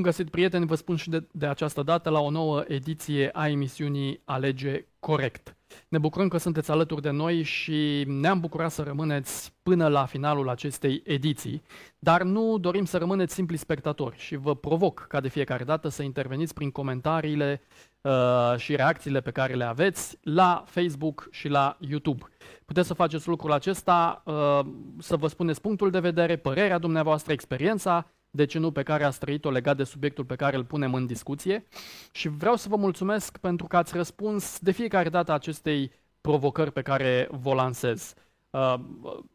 Bun 0.00 0.08
găsit, 0.08 0.30
prieteni, 0.30 0.66
vă 0.66 0.74
spun 0.74 0.96
și 0.96 1.08
de, 1.08 1.26
de 1.32 1.46
această 1.46 1.82
dată 1.82 2.10
la 2.10 2.20
o 2.20 2.30
nouă 2.30 2.64
ediție 2.66 3.30
a 3.32 3.48
emisiunii 3.48 4.20
Alege 4.24 4.86
Corect. 5.00 5.56
Ne 5.88 5.98
bucurăm 5.98 6.28
că 6.28 6.38
sunteți 6.38 6.70
alături 6.70 7.02
de 7.02 7.10
noi 7.10 7.42
și 7.42 8.04
ne-am 8.06 8.40
bucurat 8.40 8.70
să 8.70 8.82
rămâneți 8.82 9.52
până 9.62 9.88
la 9.88 10.04
finalul 10.04 10.48
acestei 10.48 11.02
ediții, 11.04 11.62
dar 11.98 12.22
nu 12.22 12.58
dorim 12.58 12.84
să 12.84 12.98
rămâneți 12.98 13.34
simpli 13.34 13.56
spectatori 13.56 14.16
și 14.18 14.36
vă 14.36 14.56
provoc 14.56 15.06
ca 15.08 15.20
de 15.20 15.28
fiecare 15.28 15.64
dată 15.64 15.88
să 15.88 16.02
interveniți 16.02 16.54
prin 16.54 16.70
comentariile 16.70 17.60
uh, 18.00 18.54
și 18.56 18.76
reacțiile 18.76 19.20
pe 19.20 19.30
care 19.30 19.54
le 19.54 19.64
aveți 19.64 20.18
la 20.22 20.64
Facebook 20.66 21.28
și 21.30 21.48
la 21.48 21.76
YouTube. 21.80 22.24
Puteți 22.64 22.86
să 22.86 22.94
faceți 22.94 23.28
lucrul 23.28 23.52
acesta, 23.52 24.22
uh, 24.24 24.60
să 24.98 25.16
vă 25.16 25.26
spuneți 25.26 25.60
punctul 25.60 25.90
de 25.90 26.00
vedere, 26.00 26.36
părerea 26.36 26.78
dumneavoastră, 26.78 27.32
experiența, 27.32 28.06
de 28.30 28.44
ce 28.44 28.58
nu, 28.58 28.70
pe 28.70 28.82
care 28.82 29.04
ați 29.04 29.18
trăit-o 29.18 29.50
legat 29.50 29.76
de 29.76 29.84
subiectul 29.84 30.24
pe 30.24 30.36
care 30.36 30.56
îl 30.56 30.64
punem 30.64 30.94
în 30.94 31.06
discuție. 31.06 31.66
Și 32.12 32.28
vreau 32.28 32.56
să 32.56 32.68
vă 32.68 32.76
mulțumesc 32.76 33.38
pentru 33.38 33.66
că 33.66 33.76
ați 33.76 33.96
răspuns 33.96 34.58
de 34.58 34.70
fiecare 34.70 35.08
dată 35.08 35.32
acestei 35.32 35.92
provocări 36.20 36.72
pe 36.72 36.82
care 36.82 37.28
vă 37.30 37.54
lansez. 37.54 38.14
Uh, 38.50 38.74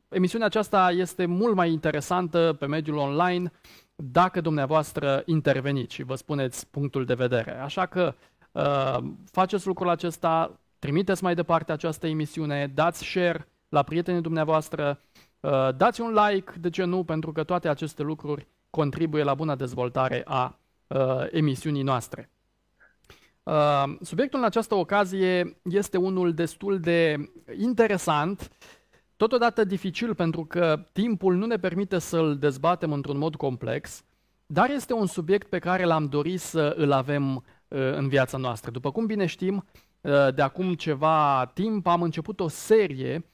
emisiunea 0.09 0.47
aceasta 0.47 0.91
este 0.91 1.25
mult 1.25 1.55
mai 1.55 1.71
interesantă 1.71 2.55
pe 2.59 2.65
mediul 2.65 2.97
online 2.97 3.51
dacă 3.95 4.41
dumneavoastră 4.41 5.23
interveniți 5.25 5.93
și 5.93 6.03
vă 6.03 6.15
spuneți 6.15 6.67
punctul 6.67 7.05
de 7.05 7.13
vedere. 7.13 7.59
Așa 7.59 7.85
că 7.85 8.15
uh, 8.51 8.97
faceți 9.31 9.67
lucrul 9.67 9.89
acesta, 9.89 10.59
trimiteți 10.79 11.23
mai 11.23 11.35
departe 11.35 11.71
această 11.71 12.07
emisiune, 12.07 12.71
dați 12.73 13.03
share 13.03 13.47
la 13.69 13.83
prietenii 13.83 14.21
dumneavoastră, 14.21 15.01
uh, 15.39 15.75
dați 15.75 16.01
un 16.01 16.13
like, 16.13 16.51
de 16.59 16.69
ce 16.69 16.83
nu, 16.83 17.03
pentru 17.03 17.31
că 17.31 17.43
toate 17.43 17.67
aceste 17.67 18.03
lucruri 18.03 18.47
contribuie 18.75 19.23
la 19.23 19.33
buna 19.33 19.55
dezvoltare 19.55 20.21
a 20.25 20.59
uh, 20.87 20.97
emisiunii 21.31 21.83
noastre. 21.83 22.29
Uh, 23.43 23.83
subiectul 24.01 24.39
în 24.39 24.45
această 24.45 24.75
ocazie 24.75 25.57
este 25.63 25.97
unul 25.97 26.33
destul 26.33 26.79
de 26.79 27.29
interesant, 27.59 28.49
totodată 29.15 29.63
dificil 29.63 30.15
pentru 30.15 30.45
că 30.45 30.85
timpul 30.91 31.35
nu 31.35 31.45
ne 31.45 31.57
permite 31.57 31.99
să-l 31.99 32.37
dezbatem 32.37 32.91
într-un 32.91 33.17
mod 33.17 33.35
complex, 33.35 34.03
dar 34.45 34.69
este 34.69 34.93
un 34.93 35.05
subiect 35.05 35.49
pe 35.49 35.59
care 35.59 35.83
l-am 35.83 36.05
dorit 36.05 36.39
să 36.39 36.73
îl 36.77 36.91
avem 36.91 37.35
uh, 37.35 37.43
în 37.95 38.07
viața 38.07 38.37
noastră. 38.37 38.71
După 38.71 38.91
cum 38.91 39.05
bine 39.05 39.25
știm, 39.25 39.65
uh, 40.01 40.33
de 40.33 40.41
acum 40.41 40.73
ceva 40.73 41.51
timp 41.53 41.87
am 41.87 42.01
început 42.01 42.39
o 42.39 42.47
serie 42.47 43.25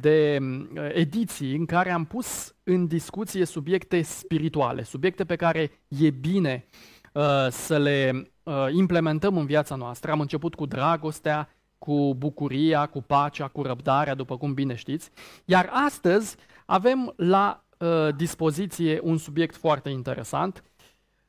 de 0.00 0.38
uh, 0.40 0.88
ediții 0.92 1.56
în 1.56 1.66
care 1.66 1.90
am 1.90 2.04
pus 2.04 2.54
în 2.62 2.86
discuție 2.86 3.44
subiecte 3.44 4.02
spirituale, 4.02 4.82
subiecte 4.82 5.24
pe 5.24 5.36
care 5.36 5.70
e 5.88 6.10
bine 6.10 6.66
uh, 7.12 7.46
să 7.50 7.78
le 7.78 8.30
uh, 8.42 8.66
implementăm 8.70 9.36
în 9.36 9.46
viața 9.46 9.74
noastră. 9.74 10.10
Am 10.10 10.20
început 10.20 10.54
cu 10.54 10.66
dragostea, 10.66 11.48
cu 11.78 12.14
bucuria, 12.14 12.86
cu 12.86 13.02
pacea, 13.02 13.48
cu 13.48 13.62
răbdarea, 13.62 14.14
după 14.14 14.36
cum 14.36 14.54
bine 14.54 14.74
știți. 14.74 15.10
Iar 15.44 15.70
astăzi 15.72 16.36
avem 16.66 17.12
la 17.16 17.64
uh, 17.78 18.14
dispoziție 18.16 19.00
un 19.02 19.18
subiect 19.18 19.56
foarte 19.56 19.88
interesant, 19.88 20.64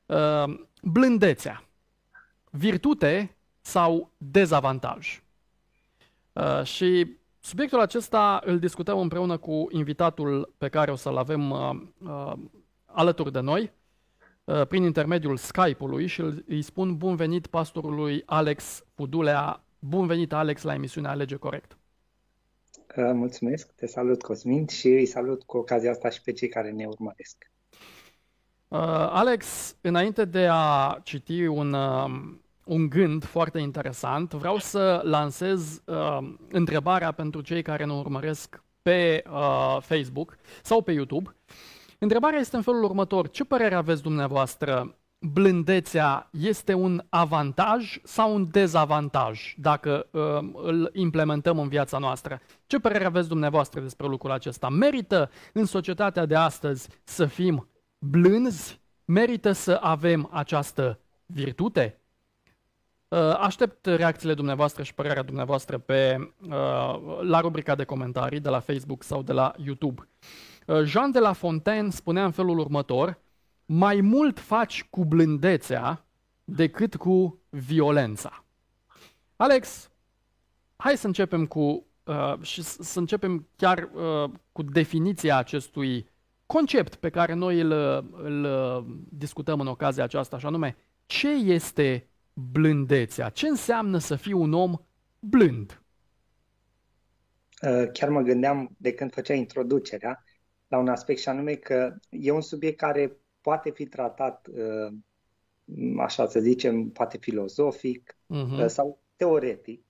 uh, 0.05 0.43
blândețea, 0.81 1.63
virtute 2.49 3.35
sau 3.61 4.11
dezavantaj. 4.17 5.21
Uh, 6.33 6.63
și 6.63 7.17
Subiectul 7.45 7.79
acesta 7.79 8.41
îl 8.45 8.59
discutăm 8.59 8.99
împreună 8.99 9.37
cu 9.37 9.67
invitatul 9.71 10.53
pe 10.57 10.69
care 10.69 10.91
o 10.91 10.95
să-l 10.95 11.17
avem 11.17 11.51
uh, 11.51 11.69
uh, 12.07 12.33
alături 12.85 13.31
de 13.31 13.39
noi 13.39 13.71
uh, 14.43 14.67
prin 14.67 14.83
intermediul 14.83 15.37
Skype-ului 15.37 16.07
și 16.07 16.21
îi 16.47 16.61
spun 16.61 16.97
bun 16.97 17.15
venit 17.15 17.47
pastorului 17.47 18.23
Alex 18.25 18.85
Pudulea. 18.93 19.63
Bun 19.79 20.07
venit, 20.07 20.33
Alex, 20.33 20.61
la 20.61 20.73
emisiunea 20.73 21.11
Alege 21.11 21.35
Corect. 21.35 21.77
Uh, 22.97 23.11
mulțumesc, 23.13 23.71
te 23.71 23.87
salut, 23.87 24.21
Cosmin, 24.21 24.67
și 24.67 24.87
îi 24.87 25.05
salut 25.05 25.43
cu 25.43 25.57
ocazia 25.57 25.91
asta 25.91 26.09
și 26.09 26.21
pe 26.21 26.31
cei 26.31 26.49
care 26.49 26.71
ne 26.71 26.85
urmăresc. 26.85 27.51
Uh, 28.67 28.79
Alex, 29.09 29.75
înainte 29.81 30.25
de 30.25 30.47
a 30.51 30.99
citi 31.03 31.45
un, 31.45 31.73
uh, 31.73 32.35
un 32.63 32.89
gând 32.89 33.25
foarte 33.25 33.59
interesant. 33.59 34.33
Vreau 34.33 34.57
să 34.57 35.01
lansez 35.03 35.81
uh, 35.85 36.17
întrebarea 36.51 37.11
pentru 37.11 37.41
cei 37.41 37.61
care 37.61 37.85
ne 37.85 37.93
urmăresc 37.93 38.63
pe 38.81 39.23
uh, 39.31 39.77
Facebook 39.81 40.37
sau 40.63 40.81
pe 40.81 40.91
YouTube. 40.91 41.35
Întrebarea 41.99 42.39
este 42.39 42.55
în 42.55 42.61
felul 42.61 42.83
următor. 42.83 43.29
Ce 43.29 43.43
părere 43.43 43.75
aveți 43.75 44.01
dumneavoastră? 44.01 44.97
Blândețea 45.19 46.29
este 46.31 46.73
un 46.73 47.03
avantaj 47.09 47.99
sau 48.03 48.33
un 48.33 48.47
dezavantaj 48.51 49.53
dacă 49.57 50.07
uh, 50.11 50.21
îl 50.53 50.89
implementăm 50.93 51.59
în 51.59 51.67
viața 51.67 51.97
noastră? 51.97 52.41
Ce 52.67 52.79
părere 52.79 53.05
aveți 53.05 53.27
dumneavoastră 53.27 53.81
despre 53.81 54.07
lucrul 54.07 54.31
acesta? 54.31 54.69
Merită 54.69 55.29
în 55.53 55.65
societatea 55.65 56.25
de 56.25 56.35
astăzi 56.35 56.89
să 57.03 57.25
fim 57.25 57.67
blânzi? 57.97 58.81
Merită 59.05 59.51
să 59.51 59.79
avem 59.81 60.29
această 60.31 60.99
virtute? 61.25 62.02
Uh, 63.13 63.35
aștept 63.39 63.85
reacțiile 63.85 64.33
dumneavoastră 64.33 64.83
și 64.83 64.93
părerea 64.93 65.23
dumneavoastră 65.23 65.77
pe, 65.77 66.31
uh, 66.41 66.49
la 67.21 67.39
rubrica 67.39 67.75
de 67.75 67.83
comentarii 67.83 68.39
de 68.39 68.49
la 68.49 68.59
Facebook 68.59 69.03
sau 69.03 69.21
de 69.21 69.31
la 69.31 69.53
YouTube. 69.57 70.07
Uh, 70.67 70.83
Jean 70.83 71.11
de 71.11 71.19
la 71.19 71.33
Fontaine 71.33 71.89
spunea 71.89 72.25
în 72.25 72.31
felul 72.31 72.59
următor, 72.59 73.19
mai 73.65 74.01
mult 74.01 74.39
faci 74.39 74.83
cu 74.89 75.05
blândețea 75.05 76.05
decât 76.43 76.95
cu 76.95 77.41
violența. 77.49 78.45
Alex, 79.35 79.89
hai 80.75 80.97
să 80.97 81.07
începem 81.07 81.45
cu 81.45 81.85
uh, 82.03 82.33
și 82.41 82.61
să 82.61 82.99
începem 82.99 83.47
chiar 83.55 83.89
uh, 83.93 84.29
cu 84.51 84.61
definiția 84.63 85.37
acestui 85.37 86.09
concept 86.45 86.95
pe 86.95 87.09
care 87.09 87.33
noi 87.33 87.59
îl, 87.59 87.71
îl 88.11 88.47
discutăm 89.09 89.59
în 89.59 89.67
ocazia 89.67 90.03
aceasta, 90.03 90.37
și 90.37 90.45
anume, 90.45 90.77
ce 91.05 91.29
este 91.29 92.07
blândețea? 92.33 93.29
Ce 93.29 93.47
înseamnă 93.47 93.97
să 93.97 94.15
fii 94.15 94.33
un 94.33 94.53
om 94.53 94.73
blând? 95.19 95.81
Uh, 97.61 97.91
chiar 97.91 98.09
mă 98.09 98.21
gândeam 98.21 98.75
de 98.77 98.93
când 98.93 99.13
făcea 99.13 99.33
introducerea 99.33 100.23
la 100.67 100.77
un 100.77 100.87
aspect 100.87 101.19
și 101.19 101.29
anume 101.29 101.53
că 101.53 101.95
e 102.09 102.31
un 102.31 102.41
subiect 102.41 102.77
care 102.77 103.17
poate 103.41 103.71
fi 103.71 103.85
tratat, 103.85 104.47
uh, 104.51 104.93
așa 105.97 106.27
să 106.27 106.39
zicem, 106.39 106.89
poate 106.89 107.17
filozofic 107.17 108.15
uh-huh. 108.15 108.65
sau 108.65 109.01
teoretic, 109.15 109.83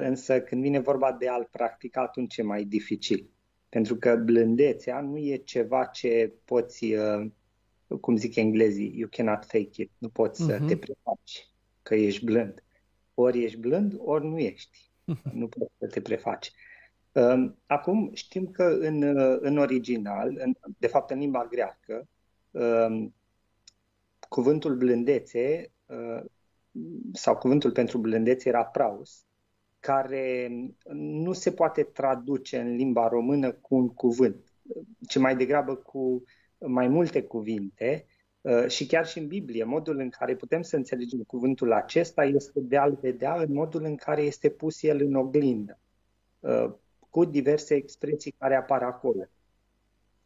însă 0.00 0.40
când 0.40 0.62
vine 0.62 0.78
vorba 0.78 1.12
de 1.12 1.28
a-l 1.28 1.48
practica, 1.50 2.00
atunci 2.00 2.36
e 2.36 2.42
mai 2.42 2.64
dificil. 2.64 3.30
Pentru 3.68 3.96
că 3.96 4.16
blândețea 4.16 5.00
nu 5.00 5.16
e 5.16 5.36
ceva 5.36 5.84
ce 5.84 6.32
poți 6.44 6.86
cum 8.00 8.16
zic 8.16 8.36
englezii, 8.36 8.98
you 8.98 9.08
cannot 9.10 9.44
fake 9.44 9.82
it, 9.82 9.90
nu 9.98 10.08
poți 10.08 10.42
uh-huh. 10.42 10.46
să 10.46 10.58
te 10.58 10.74
mhm. 10.74 10.78
prefaci 10.78 11.50
că 11.82 11.94
ești 11.94 12.24
blând. 12.24 12.64
Ori 13.14 13.44
ești 13.44 13.58
blând, 13.58 13.94
ori 13.98 14.26
nu 14.26 14.38
ești. 14.38 14.90
Uh-huh. 15.12 15.32
Nu 15.32 15.48
poți 15.48 15.72
să 15.78 15.86
te 15.86 16.00
prefaci. 16.00 16.52
Um, 17.12 17.58
acum 17.66 18.10
știm 18.14 18.46
că 18.46 18.64
în, 18.80 19.02
în 19.40 19.58
original, 19.58 20.36
în, 20.38 20.54
de 20.78 20.86
fapt 20.86 21.10
în 21.10 21.18
limba 21.18 21.46
greacă, 21.46 22.08
um, 22.50 23.14
cuvântul 24.28 24.76
blândețe 24.76 25.72
uh, 25.86 26.24
sau 27.12 27.36
cuvântul 27.36 27.70
pentru 27.70 27.98
blândețe 27.98 28.48
era 28.48 28.64
praus, 28.64 29.24
care 29.80 30.50
nu 30.92 31.32
se 31.32 31.52
poate 31.52 31.82
traduce 31.82 32.58
în 32.60 32.74
limba 32.74 33.08
română 33.08 33.52
cu 33.52 33.74
un 33.74 33.88
cuvânt, 33.88 34.52
ci 35.08 35.18
mai 35.18 35.36
degrabă 35.36 35.74
cu 35.74 36.22
mai 36.58 36.88
multe 36.88 37.22
cuvinte 37.22 38.06
uh, 38.40 38.66
și 38.68 38.86
chiar 38.86 39.06
și 39.06 39.18
în 39.18 39.26
Biblie, 39.26 39.64
modul 39.64 39.98
în 39.98 40.08
care 40.08 40.36
putem 40.36 40.62
să 40.62 40.76
înțelegem 40.76 41.22
cuvântul 41.22 41.72
acesta 41.72 42.24
este 42.24 42.60
de 42.60 42.76
a-l 42.76 42.98
vedea 43.00 43.34
în 43.34 43.52
modul 43.52 43.84
în 43.84 43.96
care 43.96 44.22
este 44.22 44.48
pus 44.48 44.82
el 44.82 45.00
în 45.00 45.14
oglindă, 45.14 45.78
uh, 46.40 46.70
cu 47.10 47.24
diverse 47.24 47.74
expresii 47.74 48.34
care 48.38 48.56
apar 48.56 48.82
acolo. 48.82 49.24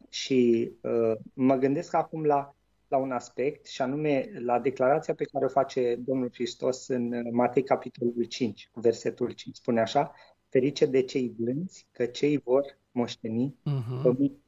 Și 0.09 0.71
uh, 0.81 1.17
mă 1.33 1.55
gândesc 1.55 1.93
acum 1.93 2.23
la, 2.25 2.55
la 2.87 2.97
un 2.97 3.11
aspect, 3.11 3.65
și 3.65 3.81
anume 3.81 4.31
la 4.39 4.59
declarația 4.59 5.13
pe 5.13 5.23
care 5.23 5.45
o 5.45 5.47
face 5.47 5.95
Domnul 5.95 6.29
Hristos 6.33 6.87
în 6.87 7.29
Matei 7.31 7.63
capitolul 7.63 8.23
5, 8.23 8.69
versetul 8.73 9.31
5. 9.31 9.55
Spune 9.55 9.81
așa, 9.81 10.13
ferice 10.49 10.85
de 10.85 11.03
cei 11.03 11.29
blânzi, 11.29 11.87
că 11.91 12.05
cei 12.05 12.37
vor 12.37 12.77
moșteni 12.91 13.55
uh-huh. 13.59 14.01
pământul. 14.01 14.42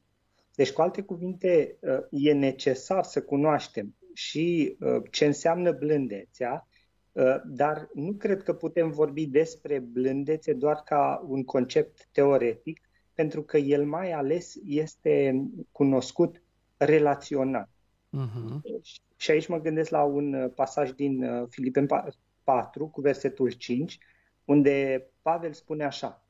Deci, 0.56 0.72
cu 0.72 0.82
alte 0.82 1.02
cuvinte, 1.02 1.78
uh, 1.80 1.98
e 2.10 2.32
necesar 2.32 3.04
să 3.04 3.22
cunoaștem 3.22 3.94
și 4.14 4.76
uh, 4.80 5.02
ce 5.10 5.26
înseamnă 5.26 5.72
blândețea, 5.72 6.68
uh, 7.12 7.36
dar 7.44 7.88
nu 7.94 8.12
cred 8.12 8.42
că 8.42 8.54
putem 8.54 8.90
vorbi 8.90 9.26
despre 9.26 9.78
blândețe 9.78 10.52
doar 10.52 10.82
ca 10.84 11.24
un 11.28 11.44
concept 11.44 12.08
teoretic, 12.12 12.80
pentru 13.14 13.42
că 13.42 13.56
el 13.56 13.86
mai 13.86 14.12
ales 14.12 14.54
este 14.66 15.44
cunoscut 15.72 16.42
relaționat. 16.76 17.68
Uh-huh. 18.12 18.60
Și 19.16 19.30
aici 19.30 19.46
mă 19.46 19.60
gândesc 19.60 19.90
la 19.90 20.02
un 20.02 20.52
pasaj 20.54 20.90
din 20.90 21.46
Filipen 21.48 21.88
4 22.44 22.86
cu 22.86 23.00
versetul 23.00 23.50
5, 23.50 23.98
unde 24.44 25.06
Pavel 25.22 25.52
spune 25.52 25.84
așa, 25.84 26.24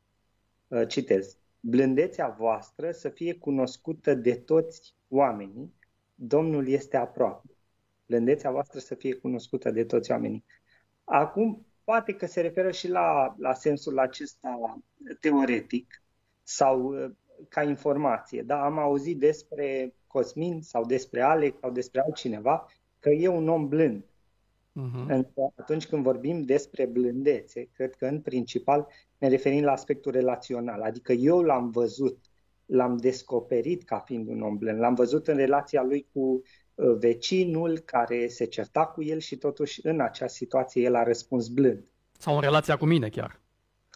citez, 0.88 1.36
blândețea 1.68 2.28
voastră 2.28 2.90
să 2.90 3.08
fie 3.08 3.34
cunoscută 3.34 4.14
de 4.14 4.34
toți 4.34 4.94
oamenii, 5.08 5.74
Domnul 6.14 6.68
este 6.68 6.96
aproape. 6.96 7.56
Blândețea 8.06 8.50
voastră 8.50 8.78
să 8.78 8.94
fie 8.94 9.14
cunoscută 9.14 9.70
de 9.70 9.84
toți 9.84 10.10
oamenii. 10.10 10.44
Acum, 11.04 11.66
poate 11.84 12.12
că 12.12 12.26
se 12.26 12.40
referă 12.40 12.70
și 12.70 12.88
la, 12.88 13.34
la 13.38 13.54
sensul 13.54 13.98
acesta 13.98 14.80
teoretic 15.20 16.02
sau 16.42 16.94
ca 17.48 17.62
informație. 17.62 18.42
Da, 18.42 18.64
am 18.64 18.78
auzit 18.78 19.18
despre 19.18 19.94
Cosmin 20.06 20.62
sau 20.62 20.84
despre 20.84 21.22
Alex 21.22 21.58
sau 21.60 21.70
despre 21.70 22.00
altcineva 22.00 22.66
că 22.98 23.10
e 23.10 23.28
un 23.28 23.48
om 23.48 23.68
blând. 23.68 24.04
Uh-huh. 24.76 25.24
Atunci 25.56 25.86
când 25.86 26.02
vorbim 26.02 26.42
despre 26.42 26.86
blândețe, 26.86 27.68
cred 27.72 27.94
că 27.94 28.06
în 28.06 28.20
principal 28.20 28.86
ne 29.18 29.28
referim 29.28 29.64
la 29.64 29.72
aspectul 29.72 30.12
relațional. 30.12 30.82
Adică 30.82 31.12
eu 31.12 31.42
l-am 31.42 31.70
văzut, 31.70 32.18
l-am 32.66 32.96
descoperit 32.96 33.82
ca 33.82 33.98
fiind 33.98 34.28
un 34.28 34.42
om 34.42 34.58
blând. 34.58 34.78
L-am 34.78 34.94
văzut 34.94 35.28
în 35.28 35.36
relația 35.36 35.82
lui 35.82 36.06
cu 36.12 36.42
uh, 36.74 36.96
vecinul 36.98 37.78
care 37.78 38.26
se 38.26 38.44
certa 38.44 38.86
cu 38.86 39.02
el 39.02 39.18
și 39.18 39.36
totuși 39.36 39.86
în 39.86 40.00
acea 40.00 40.26
situație 40.26 40.82
el 40.82 40.94
a 40.94 41.02
răspuns 41.02 41.48
blând. 41.48 41.84
Sau 42.18 42.34
în 42.34 42.40
relația 42.40 42.76
cu 42.76 42.86
mine 42.86 43.08
chiar. 43.08 43.40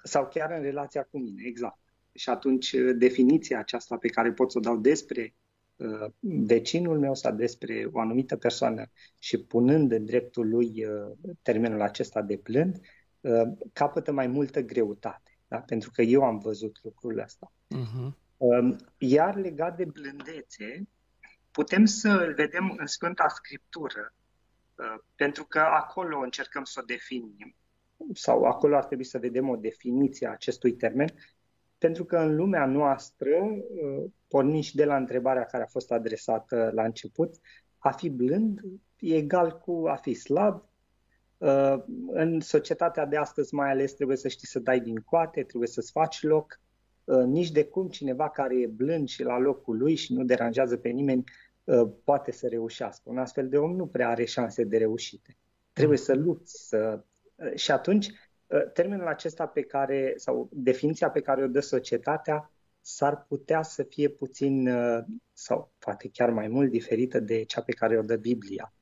Sau 0.03 0.29
chiar 0.29 0.50
în 0.50 0.62
relația 0.62 1.03
cu 1.03 1.19
mine, 1.19 1.43
exact. 1.47 1.79
Și 2.12 2.29
atunci 2.29 2.73
uh, 2.73 2.94
definiția 2.97 3.59
aceasta 3.59 3.97
pe 3.97 4.09
care 4.09 4.33
pot 4.33 4.50
să 4.50 4.59
o 4.59 4.61
dau 4.61 4.76
despre 4.76 5.23
uh, 5.23 5.40
vecinul 6.21 6.99
meu 6.99 7.15
sau 7.15 7.35
despre 7.35 7.88
o 7.93 8.00
anumită 8.00 8.37
persoană 8.37 8.91
și 9.19 9.38
punând 9.38 9.93
în 9.93 10.05
dreptul 10.05 10.49
lui 10.49 10.85
uh, 10.85 11.32
termenul 11.43 11.81
acesta 11.81 12.23
de 12.23 12.41
blând, 12.43 12.81
uh, 13.21 13.43
capătă 13.73 14.12
mai 14.12 14.27
multă 14.27 14.61
greutate. 14.61 15.38
Da? 15.49 15.59
Pentru 15.59 15.91
că 15.91 16.03
eu 16.03 16.25
am 16.25 16.38
văzut 16.38 16.79
lucrul 16.82 17.19
ăsta. 17.19 17.53
Uh-huh. 17.77 18.12
Uh, 18.37 18.77
iar 18.99 19.37
legat 19.37 19.77
de 19.77 19.85
blândețe, 19.85 20.88
putem 21.50 21.85
să 21.85 22.09
îl 22.09 22.35
vedem 22.35 22.75
în 22.76 22.87
Sfânta 22.87 23.29
Scriptură, 23.29 24.15
uh, 24.75 25.03
pentru 25.17 25.44
că 25.44 25.59
acolo 25.59 26.19
încercăm 26.19 26.65
să 26.65 26.81
o 26.83 26.87
definim 26.87 27.55
sau 28.15 28.44
acolo 28.44 28.76
ar 28.76 28.85
trebui 28.85 29.05
să 29.05 29.19
vedem 29.19 29.49
o 29.49 29.56
definiție 29.56 30.26
a 30.26 30.31
acestui 30.31 30.73
termen, 30.73 31.09
pentru 31.81 32.05
că 32.05 32.17
în 32.17 32.37
lumea 32.37 32.67
noastră, 32.67 33.37
uh, 33.41 34.05
pornind 34.29 34.62
și 34.62 34.77
de 34.77 34.85
la 34.85 34.97
întrebarea 34.97 35.44
care 35.44 35.62
a 35.62 35.67
fost 35.67 35.93
adresată 35.93 36.71
la 36.75 36.85
început, 36.85 37.35
a 37.79 37.91
fi 37.91 38.09
blând 38.09 38.61
e 38.99 39.17
egal 39.17 39.59
cu 39.59 39.85
a 39.88 39.94
fi 39.94 40.15
slab. 40.15 40.65
Uh, 41.38 41.77
în 42.06 42.41
societatea 42.41 43.06
de 43.06 43.17
astăzi 43.17 43.55
mai 43.55 43.71
ales 43.71 43.93
trebuie 43.93 44.17
să 44.17 44.29
știi 44.29 44.47
să 44.47 44.59
dai 44.59 44.81
din 44.81 44.97
coate, 44.97 45.43
trebuie 45.43 45.69
să-ți 45.69 45.91
faci 45.91 46.23
loc. 46.23 46.61
Uh, 47.05 47.23
nici 47.25 47.50
de 47.50 47.65
cum 47.65 47.88
cineva 47.88 48.31
care 48.31 48.61
e 48.61 48.67
blând 48.67 49.09
și 49.09 49.23
la 49.23 49.38
locul 49.38 49.76
lui 49.76 49.94
și 49.94 50.12
nu 50.12 50.25
deranjează 50.25 50.76
pe 50.76 50.88
nimeni 50.88 51.25
poate 52.05 52.33
să 52.33 52.47
reușească. 52.49 53.03
Un 53.11 53.19
astfel 53.19 53.49
de 53.49 53.59
om 53.59 53.76
nu 53.76 53.87
prea 53.87 54.09
are 54.09 54.25
șanse 54.25 54.65
de 54.65 54.76
reușite. 54.76 55.37
Trebuie 55.73 55.99
să 55.99 56.15
lupți, 56.15 56.69
să... 56.69 57.05
și 57.55 57.71
atunci 57.71 58.06
Ă, 58.06 58.30
termenul 58.73 59.06
acesta 59.06 59.47
pe 59.47 59.62
care, 59.62 60.12
sau 60.17 60.49
definiția 60.52 61.11
pe 61.11 61.20
care 61.20 61.44
o 61.44 61.47
dă 61.47 61.61
societatea, 61.61 62.50
s-ar 62.81 63.25
putea 63.29 63.62
să 63.62 63.82
fie 63.82 64.08
puțin, 64.08 64.69
ă, 64.69 65.06
sau 65.32 65.73
poate 65.79 66.08
chiar 66.08 66.31
mai 66.31 66.49
mult, 66.49 66.70
diferită 66.70 67.20
de 67.20 67.43
cea 67.43 67.62
pe 67.62 67.73
care 67.73 67.99
o 67.99 68.02
dă 68.02 68.17
Biblia. 68.17 68.73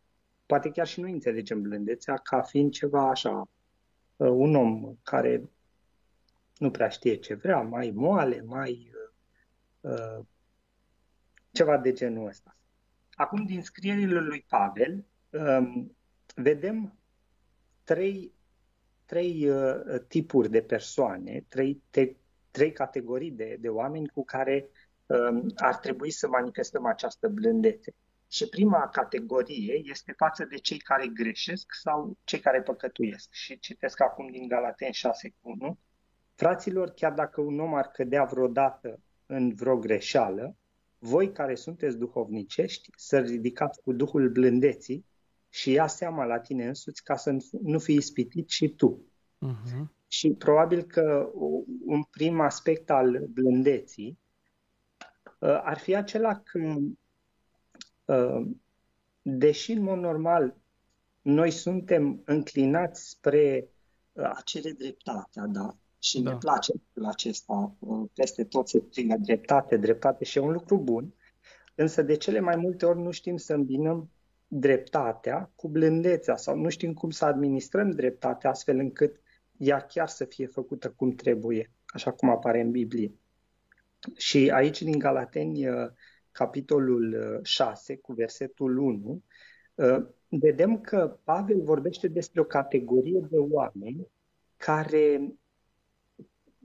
Poate 0.46 0.70
chiar 0.70 0.86
și 0.86 1.00
noi 1.00 1.12
înțelegem 1.12 1.62
blândețea 1.62 2.16
ca 2.16 2.42
fiind 2.42 2.72
ceva 2.72 3.08
așa, 3.08 3.48
ă, 4.20 4.28
un 4.28 4.54
om 4.54 4.94
care 5.02 5.50
nu 6.58 6.70
prea 6.70 6.88
știe 6.88 7.14
ce 7.14 7.34
vrea, 7.34 7.60
mai 7.60 7.90
moale, 7.94 8.42
mai 8.42 8.92
uh, 9.80 10.24
ceva 11.50 11.78
de 11.78 11.92
genul 11.92 12.26
ăsta. 12.26 12.56
Acum, 13.14 13.44
din 13.44 13.62
scrierile 13.62 14.20
lui 14.20 14.44
Pavel, 14.48 15.04
um, 15.30 15.96
vedem 16.34 16.98
trei 17.84 18.32
trei 19.08 19.48
uh, 19.48 20.00
tipuri 20.08 20.50
de 20.50 20.62
persoane, 20.62 21.44
trei, 21.48 21.82
te, 21.90 22.14
trei 22.50 22.72
categorii 22.72 23.30
de, 23.30 23.56
de 23.60 23.68
oameni 23.68 24.08
cu 24.08 24.24
care 24.24 24.70
um, 25.06 25.52
ar 25.56 25.76
trebui 25.76 26.10
să 26.10 26.28
manifestăm 26.28 26.86
această 26.86 27.28
blândețe. 27.28 27.94
Și 28.30 28.48
prima 28.48 28.88
categorie 28.88 29.80
este 29.84 30.12
față 30.16 30.44
de 30.44 30.56
cei 30.56 30.78
care 30.78 31.06
greșesc 31.06 31.72
sau 31.82 32.16
cei 32.24 32.40
care 32.40 32.62
păcătuiesc. 32.62 33.28
Și 33.32 33.58
citesc 33.58 34.00
acum 34.00 34.30
din 34.30 34.48
Galaten 34.48 34.90
6 34.90 35.34
cu 35.40 35.50
1. 35.60 35.78
Fraților, 36.34 36.90
chiar 36.90 37.12
dacă 37.12 37.40
un 37.40 37.60
om 37.60 37.74
ar 37.74 37.86
cădea 37.86 38.24
vreodată 38.24 39.00
în 39.26 39.54
vreo 39.54 39.76
greșeală, 39.76 40.56
voi 40.98 41.32
care 41.32 41.54
sunteți 41.54 41.98
duhovnicești, 41.98 42.90
să 42.96 43.18
ridicați 43.18 43.82
cu 43.82 43.92
Duhul 43.92 44.28
blândeții 44.28 45.06
și 45.48 45.70
ia 45.70 45.86
seama 45.86 46.24
la 46.24 46.38
tine 46.38 46.66
însuți 46.66 47.04
ca 47.04 47.16
să 47.16 47.36
nu 47.62 47.78
fii 47.78 47.96
ispitit 47.96 48.48
și 48.48 48.68
tu. 48.68 49.02
Uh-huh. 49.46 49.96
Și 50.08 50.30
probabil 50.30 50.82
că 50.82 51.30
un 51.84 52.02
prim 52.02 52.40
aspect 52.40 52.90
al 52.90 53.26
blândeții 53.28 54.18
uh, 55.38 55.60
ar 55.62 55.78
fi 55.78 55.94
acela 55.94 56.40
că, 56.40 56.74
uh, 58.04 58.46
deși 59.22 59.72
în 59.72 59.82
mod 59.82 59.98
normal 59.98 60.56
noi 61.22 61.50
suntem 61.50 62.22
înclinați 62.24 63.08
spre 63.08 63.68
uh, 64.12 64.24
a 64.24 64.40
cere 64.44 64.70
dreptatea, 64.70 65.46
da? 65.46 65.76
Și 65.98 66.20
da. 66.20 66.30
ne 66.30 66.36
place 66.36 66.72
la 66.92 67.08
acesta, 67.08 67.74
peste 68.14 68.44
tot 68.44 68.68
se 68.68 68.82
strigă 68.90 69.16
dreptate, 69.20 69.76
dreptate 69.76 70.24
și 70.24 70.38
e 70.38 70.40
un 70.40 70.52
lucru 70.52 70.78
bun, 70.78 71.14
însă 71.74 72.02
de 72.02 72.16
cele 72.16 72.40
mai 72.40 72.56
multe 72.56 72.86
ori 72.86 73.00
nu 73.00 73.10
știm 73.10 73.36
să 73.36 73.54
îmbinăm 73.54 74.10
dreptatea 74.48 75.52
cu 75.56 75.68
blândețea 75.68 76.36
sau 76.36 76.56
nu 76.56 76.68
știm 76.68 76.94
cum 76.94 77.10
să 77.10 77.24
administrăm 77.24 77.90
dreptatea 77.90 78.50
astfel 78.50 78.78
încât 78.78 79.20
ea 79.56 79.80
chiar 79.80 80.08
să 80.08 80.24
fie 80.24 80.46
făcută 80.46 80.90
cum 80.90 81.10
trebuie, 81.10 81.70
așa 81.86 82.12
cum 82.12 82.30
apare 82.30 82.60
în 82.60 82.70
Biblie. 82.70 83.12
Și 84.16 84.50
aici 84.50 84.82
din 84.82 84.98
Galateni, 84.98 85.68
uh, 85.68 85.90
capitolul 86.32 87.40
6, 87.42 87.92
uh, 87.92 87.98
cu 87.98 88.12
versetul 88.12 88.78
1, 88.78 89.22
uh, 89.74 90.06
vedem 90.28 90.80
că 90.80 91.18
Pavel 91.24 91.62
vorbește 91.62 92.08
despre 92.08 92.40
o 92.40 92.44
categorie 92.44 93.20
de 93.30 93.36
oameni 93.36 94.06
care 94.56 95.32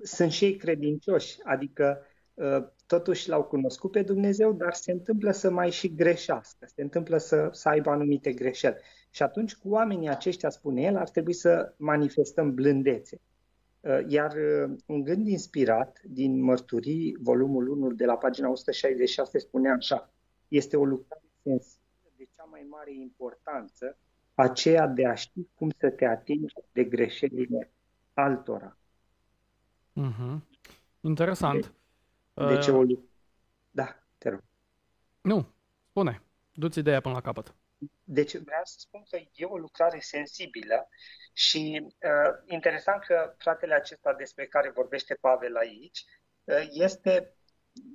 sunt 0.01 0.31
și 0.31 0.45
ei 0.45 0.55
credincioși, 0.55 1.37
adică 1.43 2.05
totuși 2.85 3.29
l-au 3.29 3.43
cunoscut 3.43 3.91
pe 3.91 4.01
Dumnezeu, 4.01 4.53
dar 4.53 4.73
se 4.73 4.91
întâmplă 4.91 5.31
să 5.31 5.51
mai 5.51 5.71
și 5.71 5.95
greșească, 5.95 6.65
se 6.75 6.81
întâmplă 6.81 7.17
să, 7.17 7.49
să 7.51 7.69
aibă 7.69 7.89
anumite 7.89 8.33
greșeli. 8.33 8.77
Și 9.09 9.23
atunci 9.23 9.55
cu 9.55 9.69
oamenii 9.69 10.09
aceștia, 10.09 10.49
spune 10.49 10.81
el, 10.81 10.97
ar 10.97 11.09
trebui 11.09 11.33
să 11.33 11.73
manifestăm 11.77 12.53
blândețe. 12.53 13.21
Uh, 13.79 13.99
iar 14.07 14.31
uh, 14.35 14.75
un 14.85 15.03
gând 15.03 15.27
inspirat 15.27 16.01
din 16.03 16.41
mărturii, 16.41 17.17
volumul 17.21 17.67
1 17.67 17.91
de 17.91 18.05
la 18.05 18.17
pagina 18.17 18.49
166 18.49 19.37
spune 19.37 19.71
așa, 19.71 20.13
este 20.47 20.77
o 20.77 20.85
lucrare 20.85 21.23
sensibilă 21.43 22.11
de 22.17 22.27
cea 22.35 22.43
mai 22.43 22.65
mare 22.69 22.93
importanță, 22.93 23.97
aceea 24.35 24.87
de 24.87 25.05
a 25.05 25.13
ști 25.13 25.47
cum 25.55 25.69
să 25.77 25.89
te 25.89 26.05
atingi 26.05 26.53
de 26.71 26.83
greșelile 26.83 27.71
altora. 28.13 28.77
Mm-hmm. 30.01 30.37
Interesant. 31.01 31.61
De, 31.61 31.71
de 32.33 32.57
ce 32.57 32.71
uh... 32.71 32.77
o 32.77 33.01
Da, 33.71 33.95
te 34.17 34.29
rog. 34.29 34.43
Nu, 35.21 35.53
spune. 35.89 36.21
Du-ți 36.51 36.79
ideea 36.79 37.01
până 37.01 37.13
la 37.13 37.21
capăt. 37.21 37.55
Deci 38.03 38.35
vreau 38.37 38.61
să 38.63 38.75
spun 38.77 39.03
că 39.09 39.17
e 39.33 39.45
o 39.45 39.57
lucrare 39.57 39.99
sensibilă 39.99 40.87
și 41.33 41.85
uh, 41.85 42.43
interesant 42.45 43.03
că 43.03 43.35
fratele 43.37 43.73
acesta 43.73 44.13
despre 44.13 44.45
care 44.45 44.71
vorbește 44.75 45.17
Pavel 45.21 45.55
aici 45.57 46.05
uh, 46.43 46.67
este 46.69 47.35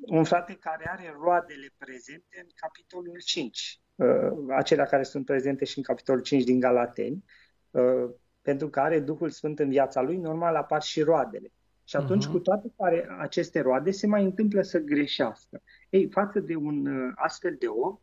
un 0.06 0.24
frate 0.24 0.54
care 0.54 0.88
are 0.90 1.16
roadele 1.20 1.74
prezente 1.78 2.38
în 2.42 2.48
capitolul 2.54 3.20
5, 3.24 3.80
uh, 3.94 4.54
acelea 4.56 4.84
care 4.84 5.02
sunt 5.02 5.24
prezente 5.24 5.64
și 5.64 5.78
în 5.78 5.84
capitolul 5.84 6.22
5 6.22 6.44
din 6.44 6.60
Galateni, 6.60 7.24
uh, 7.70 8.10
pentru 8.42 8.70
că 8.70 8.80
are 8.80 9.00
Duhul 9.00 9.30
Sfânt 9.30 9.58
în 9.58 9.68
viața 9.68 10.00
lui, 10.00 10.16
normal 10.16 10.56
apar 10.56 10.82
și 10.82 11.02
roadele. 11.02 11.52
Și 11.88 11.96
atunci, 11.96 12.26
uh-huh. 12.26 12.30
cu 12.30 12.38
toate 12.38 12.72
care 12.76 13.08
aceste 13.18 13.60
roade, 13.60 13.90
se 13.90 14.06
mai 14.06 14.24
întâmplă 14.24 14.62
să 14.62 14.78
greșească. 14.78 15.62
Ei, 15.90 16.10
față 16.10 16.40
de 16.40 16.54
un 16.54 16.86
uh, 16.86 17.12
astfel 17.16 17.56
de 17.58 17.66
om, 17.66 17.98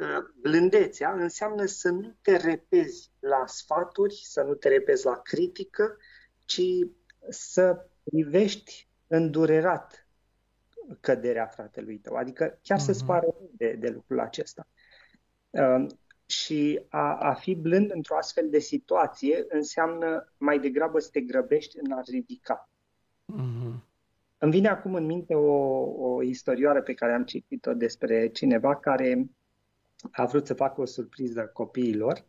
Uh, 0.00 0.28
blândețea 0.40 1.12
înseamnă 1.12 1.64
să 1.64 1.90
nu 1.90 2.16
te 2.22 2.36
repezi 2.36 3.10
la 3.18 3.46
sfaturi, 3.46 4.20
să 4.22 4.42
nu 4.42 4.54
te 4.54 4.68
repezi 4.68 5.04
la 5.04 5.20
critică, 5.22 5.96
ci 6.44 6.62
să 7.28 7.88
privești 8.02 8.88
îndurerat 9.06 10.08
căderea 11.00 11.46
fratelui 11.46 11.98
tău. 11.98 12.14
Adică 12.14 12.58
chiar 12.62 12.78
uh-huh. 12.78 12.84
să-ți 12.84 13.02
mhm. 13.02 13.06
pară 13.06 13.34
de, 13.52 13.72
de 13.72 13.88
lucrul 13.88 14.20
acesta. 14.20 14.68
Și 16.26 16.86
a, 16.88 17.16
a 17.16 17.34
fi 17.34 17.54
blând 17.54 17.90
într-o 17.90 18.16
astfel 18.16 18.50
de 18.50 18.58
situație 18.58 19.44
înseamnă 19.48 20.32
mai 20.36 20.58
degrabă 20.58 20.98
să 20.98 21.08
te 21.12 21.20
grăbești 21.20 21.78
în 21.78 21.92
a 21.92 22.00
ridica. 22.00 22.69
Mm-hmm. 23.36 23.88
Îmi 24.38 24.52
vine 24.52 24.68
acum 24.68 24.94
în 24.94 25.04
minte 25.04 25.34
o, 25.34 25.82
o 25.82 26.22
istorioară 26.22 26.82
pe 26.82 26.94
care 26.94 27.12
am 27.12 27.24
citit-o 27.24 27.74
despre 27.74 28.28
cineva 28.28 28.76
care 28.76 29.30
a 30.10 30.24
vrut 30.24 30.46
să 30.46 30.54
facă 30.54 30.80
o 30.80 30.84
surpriză 30.84 31.50
copiilor 31.52 32.24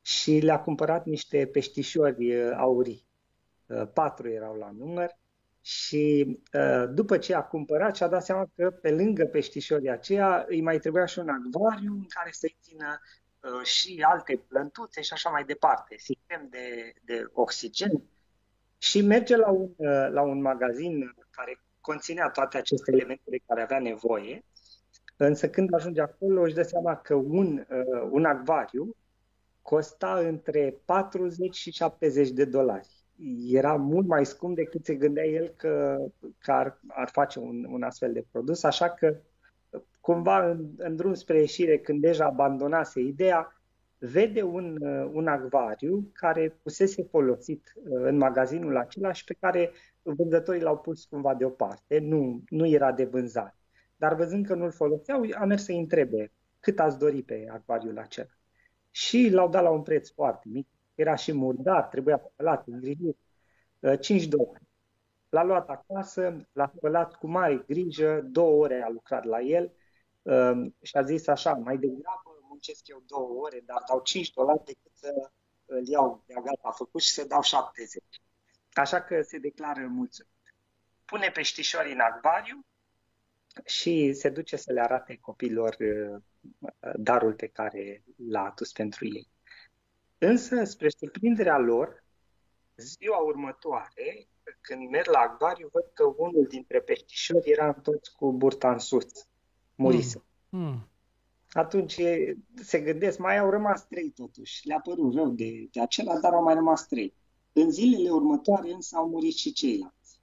și 0.00 0.38
le-a 0.38 0.60
cumpărat 0.60 1.04
niște 1.06 1.46
peștișori 1.46 2.34
uh, 2.34 2.52
aurii. 2.56 3.06
Uh, 3.66 3.82
patru 3.94 4.28
erau 4.28 4.54
la 4.54 4.70
număr 4.70 5.16
și 5.60 6.38
uh, 6.52 6.84
după 6.90 7.18
ce 7.18 7.34
a 7.34 7.42
cumpărat 7.42 7.96
și-a 7.96 8.08
dat 8.08 8.24
seama 8.24 8.50
că 8.56 8.70
pe 8.70 8.90
lângă 8.90 9.24
peștișorii 9.24 9.90
aceia 9.90 10.44
îi 10.48 10.60
mai 10.60 10.78
trebuia 10.78 11.04
și 11.04 11.18
un 11.18 11.28
acvariu 11.28 11.92
în 11.92 12.06
care 12.08 12.30
să-i 12.32 12.56
țină 12.60 13.00
și 13.62 14.04
alte 14.08 14.44
plântuțe 14.48 15.00
și 15.00 15.12
așa 15.12 15.30
mai 15.30 15.44
departe, 15.44 15.96
sistem 15.98 16.46
de, 16.50 16.92
de 17.04 17.24
oxigen. 17.32 18.02
Și 18.82 19.00
merge 19.00 19.36
la 19.36 19.50
un, 19.50 19.70
la 20.10 20.22
un 20.22 20.40
magazin 20.40 21.14
care 21.30 21.60
conținea 21.80 22.28
toate 22.28 22.56
aceste 22.56 22.92
elemente 22.92 23.22
de 23.24 23.40
care 23.46 23.62
avea 23.62 23.78
nevoie, 23.78 24.44
însă 25.16 25.48
când 25.48 25.74
ajunge 25.74 26.00
acolo 26.00 26.42
își 26.42 26.54
dă 26.54 26.62
seama 26.62 26.96
că 26.96 27.14
un, 27.14 27.66
un 28.10 28.24
acvariu 28.24 28.96
costa 29.62 30.18
între 30.18 30.80
40 30.84 31.54
și 31.54 31.70
70 31.70 32.30
de 32.30 32.44
dolari. 32.44 32.88
Era 33.48 33.74
mult 33.74 34.06
mai 34.06 34.26
scump 34.26 34.56
decât 34.56 34.84
se 34.84 34.94
gândea 34.94 35.24
el 35.24 35.48
că, 35.48 35.96
că 36.38 36.52
ar, 36.52 36.80
ar 36.86 37.08
face 37.08 37.38
un, 37.38 37.66
un 37.70 37.82
astfel 37.82 38.12
de 38.12 38.26
produs, 38.30 38.62
așa 38.62 38.90
că 38.90 39.16
cumva 40.00 40.50
în, 40.50 40.68
în 40.76 40.96
drum 40.96 41.14
spre 41.14 41.38
ieșire, 41.38 41.78
când 41.78 42.00
deja 42.00 42.24
abandonase 42.24 43.00
ideea, 43.00 43.61
vede 44.04 44.42
un, 44.42 44.78
un 45.12 45.26
acvariu 45.26 46.10
care 46.12 46.58
pusese 46.62 47.02
folosit 47.02 47.72
uh, 47.76 47.82
în 48.04 48.16
magazinul 48.16 48.76
acela 48.76 49.12
și 49.12 49.24
pe 49.24 49.36
care 49.40 49.70
vânzătorii 50.02 50.62
l-au 50.62 50.78
pus 50.78 51.04
cumva 51.04 51.34
deoparte, 51.34 51.98
nu, 51.98 52.42
nu 52.48 52.66
era 52.66 52.92
de 52.92 53.04
vânzare. 53.04 53.56
Dar 53.96 54.14
văzând 54.14 54.46
că 54.46 54.54
nu-l 54.54 54.70
foloseau, 54.70 55.26
a 55.34 55.44
mers 55.44 55.64
să-i 55.64 55.78
întrebe 55.78 56.32
cât 56.60 56.78
ați 56.78 56.98
dori 56.98 57.22
pe 57.22 57.46
acvariul 57.50 57.98
acela 57.98 58.28
și 58.90 59.28
l-au 59.30 59.48
dat 59.48 59.62
la 59.62 59.70
un 59.70 59.82
preț 59.82 60.10
foarte 60.10 60.48
mic. 60.52 60.68
Era 60.94 61.14
și 61.14 61.32
murdar, 61.32 61.82
trebuia 61.82 62.22
spălat, 62.32 62.66
îngrijit. 62.66 63.18
5 64.00 64.22
uh, 64.22 64.28
dolari. 64.28 64.64
L-a 65.28 65.44
luat 65.44 65.68
acasă, 65.68 66.46
l-a 66.52 66.72
spălat 66.76 67.14
cu 67.14 67.26
mare 67.26 67.64
grijă, 67.66 68.20
două 68.30 68.62
ore 68.62 68.82
a 68.82 68.88
lucrat 68.88 69.24
la 69.24 69.40
el 69.40 69.72
um, 70.22 70.74
și 70.82 70.96
a 70.96 71.02
zis 71.02 71.26
așa, 71.26 71.52
mai 71.52 71.76
degrabă 71.76 72.31
muncesc 72.62 72.88
eu 72.88 73.02
două 73.06 73.40
ore, 73.40 73.62
dar 73.66 73.82
dau 73.88 74.00
5 74.00 74.30
dolari 74.30 74.64
decât 74.64 74.90
să 74.94 75.30
îl 75.64 75.86
iau 75.86 76.22
de 76.26 76.34
gata 76.34 76.70
făcut 76.70 77.02
și 77.02 77.12
să 77.12 77.24
dau 77.24 77.42
70. 77.42 78.02
Așa 78.72 79.02
că 79.02 79.22
se 79.22 79.38
declară 79.38 79.86
mulțumit. 79.86 80.32
Pune 81.04 81.30
peștișorii 81.30 81.92
în 81.92 82.00
acvariu 82.00 82.66
și 83.64 84.12
se 84.12 84.28
duce 84.28 84.56
să 84.56 84.72
le 84.72 84.80
arate 84.80 85.18
copilor 85.20 85.76
uh, 85.78 86.22
darul 86.96 87.34
pe 87.34 87.46
care 87.46 88.04
l-a 88.28 88.44
adus 88.44 88.72
pentru 88.72 89.06
ei. 89.06 89.28
Însă, 90.18 90.64
spre 90.64 90.88
surprinderea 90.88 91.58
lor, 91.58 92.04
ziua 92.76 93.18
următoare, 93.18 94.28
când 94.60 94.90
merg 94.90 95.06
la 95.06 95.18
acvariu, 95.18 95.68
văd 95.72 95.90
că 95.94 96.04
unul 96.04 96.46
dintre 96.46 96.80
peștișori 96.80 97.50
era 97.50 97.72
toți 97.72 98.12
cu 98.16 98.32
burta 98.32 98.72
în 98.72 98.78
sus. 98.78 99.28
Murise. 99.74 100.22
Mm. 100.48 100.60
Mm. 100.60 100.91
Atunci 101.52 102.00
se 102.54 102.80
gândesc, 102.80 103.18
mai 103.18 103.38
au 103.38 103.50
rămas 103.50 103.86
trei 103.86 104.10
totuși. 104.10 104.66
Le-a 104.66 104.80
părut 104.80 105.14
rău 105.14 105.30
de, 105.30 105.68
de 105.72 105.80
acela, 105.80 106.18
dar 106.18 106.32
au 106.32 106.42
mai 106.42 106.54
rămas 106.54 106.86
trei. 106.86 107.14
În 107.52 107.70
zilele 107.70 108.10
următoare 108.10 108.72
însă 108.72 108.96
au 108.96 109.08
murit 109.08 109.34
și 109.34 109.52
ceilalți. 109.52 110.20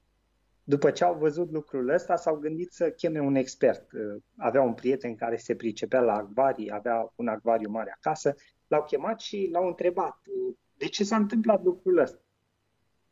După 0.63 0.91
ce 0.91 1.03
au 1.03 1.17
văzut 1.17 1.51
lucrul 1.51 1.89
ăsta, 1.89 2.15
s-au 2.15 2.35
gândit 2.35 2.71
să 2.71 2.89
cheme 2.89 3.19
un 3.19 3.35
expert. 3.35 3.91
Uh, 3.91 4.21
avea 4.37 4.61
un 4.61 4.73
prieten 4.73 5.15
care 5.15 5.37
se 5.37 5.55
pricepea 5.55 5.99
la 5.99 6.13
acvarii, 6.13 6.73
avea 6.73 7.13
un 7.15 7.27
acvariu 7.27 7.69
mare 7.69 7.95
acasă, 7.95 8.35
l-au 8.67 8.83
chemat 8.83 9.19
și 9.19 9.49
l-au 9.51 9.67
întrebat 9.67 10.17
uh, 10.27 10.55
de 10.77 10.85
ce 10.85 11.03
s-a 11.03 11.15
întâmplat 11.15 11.63
lucrul 11.63 11.97
ăsta. 11.97 12.21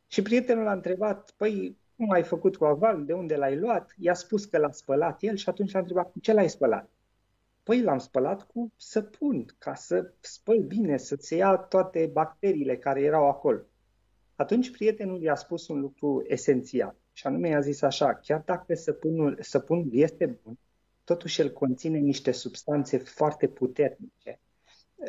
Și 0.08 0.22
prietenul 0.22 0.64
l-a 0.64 0.72
întrebat, 0.72 1.34
păi, 1.38 1.78
cum 1.96 2.10
ai 2.10 2.24
făcut 2.24 2.56
cu 2.56 2.66
acvariul, 2.66 3.06
de 3.06 3.14
unde 3.14 3.36
l-ai 3.36 3.58
luat? 3.58 3.94
I-a 3.98 4.14
spus 4.14 4.46
că 4.46 4.58
l-a 4.58 4.72
spălat 4.72 5.22
el 5.22 5.36
și 5.36 5.50
atunci 5.50 5.72
l-a 5.72 5.80
întrebat, 5.80 6.12
cu 6.12 6.20
ce 6.20 6.34
l-ai 6.34 6.50
spălat? 6.50 6.90
Păi 7.68 7.82
l-am 7.82 7.98
spălat 7.98 8.44
cu 8.44 8.74
săpun, 8.76 9.46
ca 9.58 9.74
să 9.74 10.14
spăl 10.20 10.60
bine, 10.60 10.98
să 10.98 11.16
se 11.20 11.36
ia 11.36 11.56
toate 11.56 12.10
bacteriile 12.14 12.78
care 12.78 13.02
erau 13.02 13.28
acolo. 13.30 13.62
Atunci 14.36 14.72
prietenul 14.72 15.22
i-a 15.22 15.36
spus 15.36 15.68
un 15.68 15.80
lucru 15.80 16.24
esențial. 16.28 16.96
Și 17.12 17.28
anume 17.28 17.48
i-a 17.48 17.60
zis 17.60 17.82
așa, 17.82 18.16
chiar 18.16 18.42
dacă 18.46 18.74
săpunul, 18.74 19.38
săpunul 19.42 19.90
este 19.92 20.40
bun, 20.44 20.58
totuși 21.04 21.42
el 21.42 21.54
conține 21.54 21.98
niște 21.98 22.32
substanțe 22.32 22.98
foarte 22.98 23.48
puternice 23.48 24.40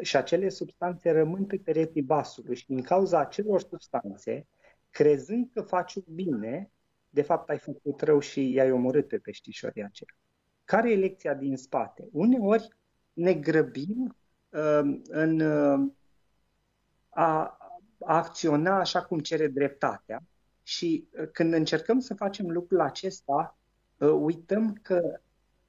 și 0.03 0.17
acele 0.17 0.49
substanțe 0.49 1.11
rămân 1.11 1.45
pe 1.45 1.57
pereții 1.57 2.03
vasului 2.03 2.57
și 2.57 2.67
din 2.67 2.83
cauza 2.83 3.19
acelor 3.19 3.61
substanțe, 3.61 4.47
crezând 4.91 5.51
că 5.53 5.63
faci 5.63 5.99
bine, 5.99 6.71
de 7.09 7.23
fapt 7.23 7.49
ai 7.49 7.59
făcut 7.59 8.01
rău 8.01 8.19
și 8.19 8.53
i-ai 8.53 8.71
omorât 8.71 9.09
pe 9.09 9.19
peștișorii 9.19 9.83
aceia. 9.83 10.11
Care 10.69 10.91
e 10.91 10.97
lecția 10.97 11.35
din 11.35 11.57
spate? 11.57 12.09
Uneori 12.13 12.69
ne 13.13 13.35
grăbim 13.35 14.17
uh, 14.49 14.99
în 15.09 15.41
uh, 15.41 15.91
a, 17.09 17.59
a 17.99 18.17
acționa 18.17 18.79
așa 18.79 19.03
cum 19.03 19.19
cere 19.19 19.47
dreptatea 19.47 20.23
și 20.63 21.09
uh, 21.11 21.29
când 21.33 21.53
încercăm 21.53 21.99
să 21.99 22.15
facem 22.15 22.51
lucrul 22.51 22.81
acesta, 22.81 23.59
uh, 23.99 24.09
uităm 24.09 24.73
că 24.83 25.21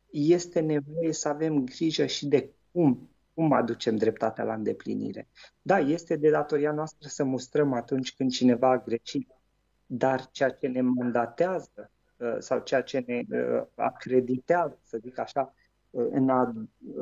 este 0.10 0.60
nevoie 0.60 1.14
să 1.14 1.28
avem 1.28 1.66
grijă 1.66 2.06
și 2.06 2.28
de 2.28 2.54
cum, 2.72 3.10
cum 3.34 3.52
aducem 3.52 3.96
dreptatea 3.96 4.44
la 4.44 4.54
îndeplinire. 4.54 5.28
Da, 5.62 5.80
este 5.80 6.16
de 6.16 6.30
datoria 6.30 6.72
noastră 6.72 7.08
să 7.08 7.24
mustrăm 7.24 7.74
atunci 7.74 8.16
când 8.16 8.32
cineva 8.32 8.70
a 8.70 8.78
greșit, 8.78 9.30
dar 9.86 10.30
ceea 10.32 10.50
ce 10.50 10.68
ne 10.68 10.82
mandatează 10.82 11.72
uh, 11.76 11.99
sau 12.40 12.60
ceea 12.60 12.82
ce 12.82 13.04
ne 13.08 13.24
acreditează, 13.76 14.80
să 14.84 14.98
zic 15.02 15.18
așa, 15.18 15.54
în 15.92 16.30
a 16.30 16.54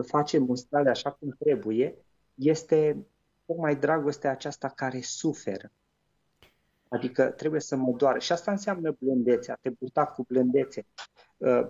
face 0.05 0.37
mustrarea 0.37 0.91
așa 0.91 1.11
cum 1.11 1.35
trebuie, 1.39 1.95
este 2.33 3.05
tocmai 3.45 3.75
dragostea 3.75 4.31
aceasta 4.31 4.69
care 4.69 5.01
suferă. 5.01 5.71
Adică 6.87 7.25
trebuie 7.25 7.61
să 7.61 7.75
mă 7.75 7.91
doară. 7.91 8.19
Și 8.19 8.31
asta 8.31 8.51
înseamnă 8.51 8.95
blândețe, 8.99 9.51
a 9.51 9.55
te 9.61 9.71
purta 9.71 10.05
cu 10.05 10.23
blândețe. 10.27 10.85
Uh, 11.37 11.67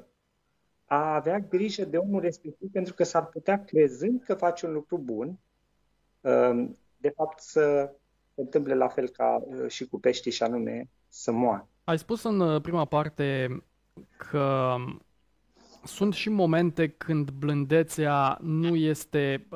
a 0.86 1.16
avea 1.16 1.40
grijă 1.40 1.86
de 1.86 1.98
omul 1.98 2.22
respectiv 2.22 2.72
pentru 2.72 2.94
că 2.94 3.04
s-ar 3.04 3.26
putea, 3.26 3.64
crezând 3.64 4.24
că 4.24 4.34
faci 4.34 4.62
un 4.62 4.72
lucru 4.72 4.98
bun, 4.98 5.40
uh, 6.22 6.70
de 6.98 7.10
fapt 7.10 7.40
să 7.40 7.94
se 8.36 8.42
întâmple 8.42 8.74
la 8.74 8.88
fel 8.88 9.10
ca 9.10 9.44
uh, 9.46 9.68
și 9.68 9.88
cu 9.88 10.00
peștii 10.00 10.32
și 10.32 10.44
anume 10.44 10.90
să 11.08 11.32
moară. 11.32 11.70
Ai 11.88 11.98
spus 11.98 12.24
în 12.24 12.62
prima 12.62 12.86
parte 12.86 13.62
că 14.18 14.76
sunt 15.84 16.14
și 16.14 16.30
momente 16.30 16.88
când 16.88 17.32
blândețea 17.32 18.38
nu 18.42 18.76
este 18.76 19.48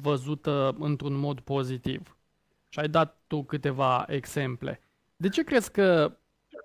văzută 0.00 0.76
într-un 0.78 1.14
mod 1.14 1.40
pozitiv. 1.40 2.16
Și 2.68 2.78
ai 2.78 2.88
dat 2.88 3.22
tu 3.26 3.44
câteva 3.44 4.04
exemple. 4.08 4.80
De 5.16 5.28
ce 5.28 5.44
crezi 5.44 5.70
că 5.70 6.16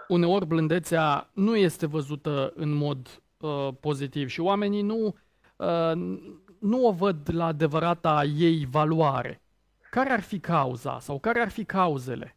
uneori 0.07 0.45
blândețea 0.45 1.29
nu 1.33 1.55
este 1.55 1.85
văzută 1.85 2.53
în 2.55 2.73
mod 2.73 3.21
uh, 3.37 3.69
pozitiv 3.79 4.29
și 4.29 4.39
oamenii 4.39 4.81
nu, 4.81 5.15
uh, 5.55 5.91
nu 6.59 6.85
o 6.85 6.91
văd 6.91 7.33
la 7.33 7.45
adevărata 7.45 8.23
ei 8.23 8.65
valoare? 8.65 9.41
Care 9.89 10.09
ar 10.09 10.21
fi 10.21 10.39
cauza 10.39 10.99
sau 10.99 11.19
care 11.19 11.39
ar 11.39 11.49
fi 11.49 11.65
cauzele? 11.65 12.35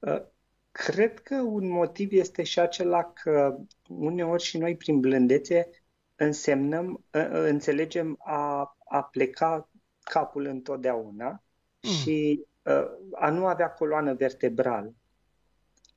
Uh, 0.00 0.22
cred 0.84 1.18
că 1.18 1.34
un 1.34 1.68
motiv 1.68 2.12
este 2.12 2.42
și 2.42 2.60
acela 2.60 3.04
că 3.04 3.58
uneori 3.88 4.42
și 4.42 4.58
noi 4.58 4.76
prin 4.76 5.00
blândețe 5.00 5.70
însemnăm, 6.16 7.04
uh, 7.14 7.28
uh 7.32 7.44
înțelegem 7.46 8.16
a, 8.18 8.76
a 8.88 9.02
pleca 9.02 9.70
capul 10.00 10.46
întotdeauna 10.46 11.42
mm. 11.82 11.90
și 11.90 12.46
a 13.12 13.30
nu 13.30 13.46
avea 13.46 13.70
coloană 13.70 14.14
vertebrală. 14.14 14.94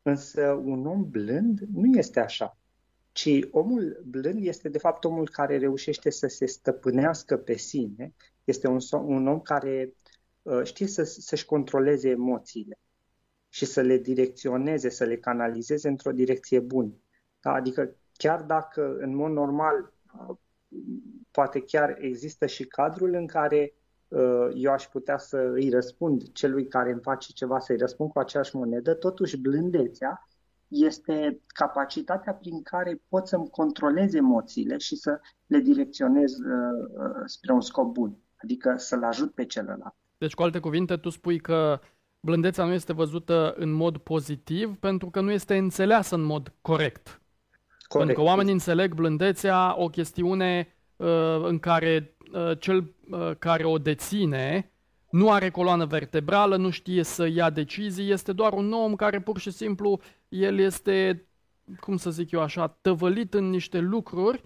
Însă 0.01 0.51
un 0.51 0.85
om 0.85 1.09
blând 1.09 1.59
nu 1.73 1.97
este 1.97 2.19
așa, 2.19 2.57
ci 3.11 3.39
omul 3.51 4.03
blând 4.05 4.45
este 4.45 4.69
de 4.69 4.77
fapt 4.77 5.03
omul 5.03 5.29
care 5.29 5.57
reușește 5.57 6.09
să 6.09 6.27
se 6.27 6.45
stăpânească 6.45 7.37
pe 7.37 7.57
sine, 7.57 8.13
este 8.43 8.67
un, 8.67 8.79
un 8.91 9.27
om 9.27 9.39
care 9.39 9.93
uh, 10.41 10.63
știe 10.63 10.87
să, 10.87 11.03
să-și 11.03 11.45
controleze 11.45 12.09
emoțiile 12.09 12.79
și 13.53 13.65
să 13.65 13.81
le 13.81 13.97
direcționeze, 13.97 14.89
să 14.89 15.03
le 15.03 15.17
canalizeze 15.17 15.87
într-o 15.87 16.11
direcție 16.11 16.59
bună. 16.59 16.93
Da? 17.41 17.51
Adică 17.51 17.95
chiar 18.13 18.41
dacă 18.41 18.97
în 18.99 19.15
mod 19.15 19.31
normal 19.31 19.93
poate 21.31 21.61
chiar 21.61 21.97
există 21.99 22.45
și 22.45 22.65
cadrul 22.65 23.13
în 23.13 23.27
care 23.27 23.73
uh, 24.07 24.47
eu 24.53 24.71
aș 24.71 24.87
putea 24.87 25.17
să 25.17 25.37
îi 25.37 25.69
răspund 25.69 26.31
celui 26.31 26.67
care 26.67 26.91
îmi 26.91 27.01
face 27.01 27.31
ceva 27.31 27.59
să-i 27.59 27.77
răspund 27.77 28.11
cu 28.11 28.19
aceeași 28.19 28.55
monedă, 28.55 28.93
totuși 28.93 29.37
blândețea 29.37 30.27
este 30.67 31.41
capacitatea 31.47 32.33
prin 32.33 32.61
care 32.61 33.01
pot 33.07 33.27
să-mi 33.27 33.49
controlez 33.49 34.13
emoțiile 34.13 34.77
și 34.77 34.95
să 34.95 35.19
le 35.45 35.59
direcționez 35.59 36.31
uh, 36.31 36.47
uh, 36.97 37.23
spre 37.25 37.53
un 37.53 37.61
scop 37.61 37.93
bun, 37.93 38.17
adică 38.35 38.75
să-l 38.77 39.03
ajut 39.03 39.33
pe 39.33 39.45
celălalt. 39.45 39.95
Deci, 40.17 40.33
cu 40.33 40.41
alte 40.41 40.59
cuvinte, 40.59 40.97
tu 40.97 41.09
spui 41.09 41.39
că 41.39 41.79
blândețea 42.21 42.65
nu 42.65 42.73
este 42.73 42.93
văzută 42.93 43.53
în 43.57 43.71
mod 43.71 43.97
pozitiv 43.97 44.77
pentru 44.77 45.09
că 45.09 45.21
nu 45.21 45.31
este 45.31 45.57
înțeleasă 45.57 46.15
în 46.15 46.21
mod 46.21 46.53
corect. 46.61 47.21
corect. 47.87 48.05
Pentru 48.05 48.13
că 48.13 48.21
oamenii 48.21 48.51
înțeleg 48.51 48.93
blândețea 48.93 49.75
o 49.77 49.87
chestiune 49.87 50.75
uh, 50.95 51.07
în 51.43 51.59
care 51.59 52.15
uh, 52.33 52.59
cel 52.59 52.93
uh, 53.09 53.31
care 53.39 53.63
o 53.63 53.77
deține 53.77 54.71
nu 55.09 55.31
are 55.31 55.49
coloană 55.49 55.85
vertebrală, 55.85 56.55
nu 56.55 56.69
știe 56.69 57.03
să 57.03 57.27
ia 57.27 57.49
decizii, 57.49 58.11
este 58.11 58.33
doar 58.33 58.53
un 58.53 58.73
om 58.73 58.95
care 58.95 59.21
pur 59.21 59.39
și 59.39 59.51
simplu 59.51 59.99
el 60.29 60.59
este, 60.59 61.25
cum 61.79 61.97
să 61.97 62.09
zic 62.09 62.31
eu 62.31 62.41
așa, 62.41 62.77
tăvălit 62.81 63.33
în 63.33 63.49
niște 63.49 63.79
lucruri 63.79 64.41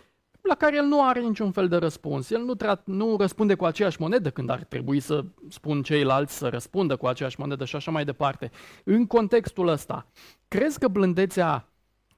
la 0.47 0.55
care 0.55 0.75
el 0.75 0.85
nu 0.85 1.03
are 1.03 1.19
niciun 1.19 1.51
fel 1.51 1.67
de 1.67 1.75
răspuns. 1.75 2.29
El 2.29 2.41
nu, 2.41 2.55
tra- 2.55 2.83
nu 2.83 3.15
răspunde 3.17 3.55
cu 3.55 3.65
aceeași 3.65 4.01
monedă 4.01 4.29
când 4.29 4.49
ar 4.49 4.63
trebui 4.63 4.99
să 4.99 5.25
spun 5.49 5.83
ceilalți 5.83 6.37
să 6.37 6.47
răspundă 6.47 6.95
cu 6.95 7.07
aceeași 7.07 7.39
monedă 7.39 7.65
și 7.65 7.75
așa 7.75 7.91
mai 7.91 8.05
departe. 8.05 8.51
În 8.83 9.07
contextul 9.07 9.67
ăsta, 9.67 10.07
crezi 10.47 10.79
că 10.79 10.87
blândețea 10.87 11.69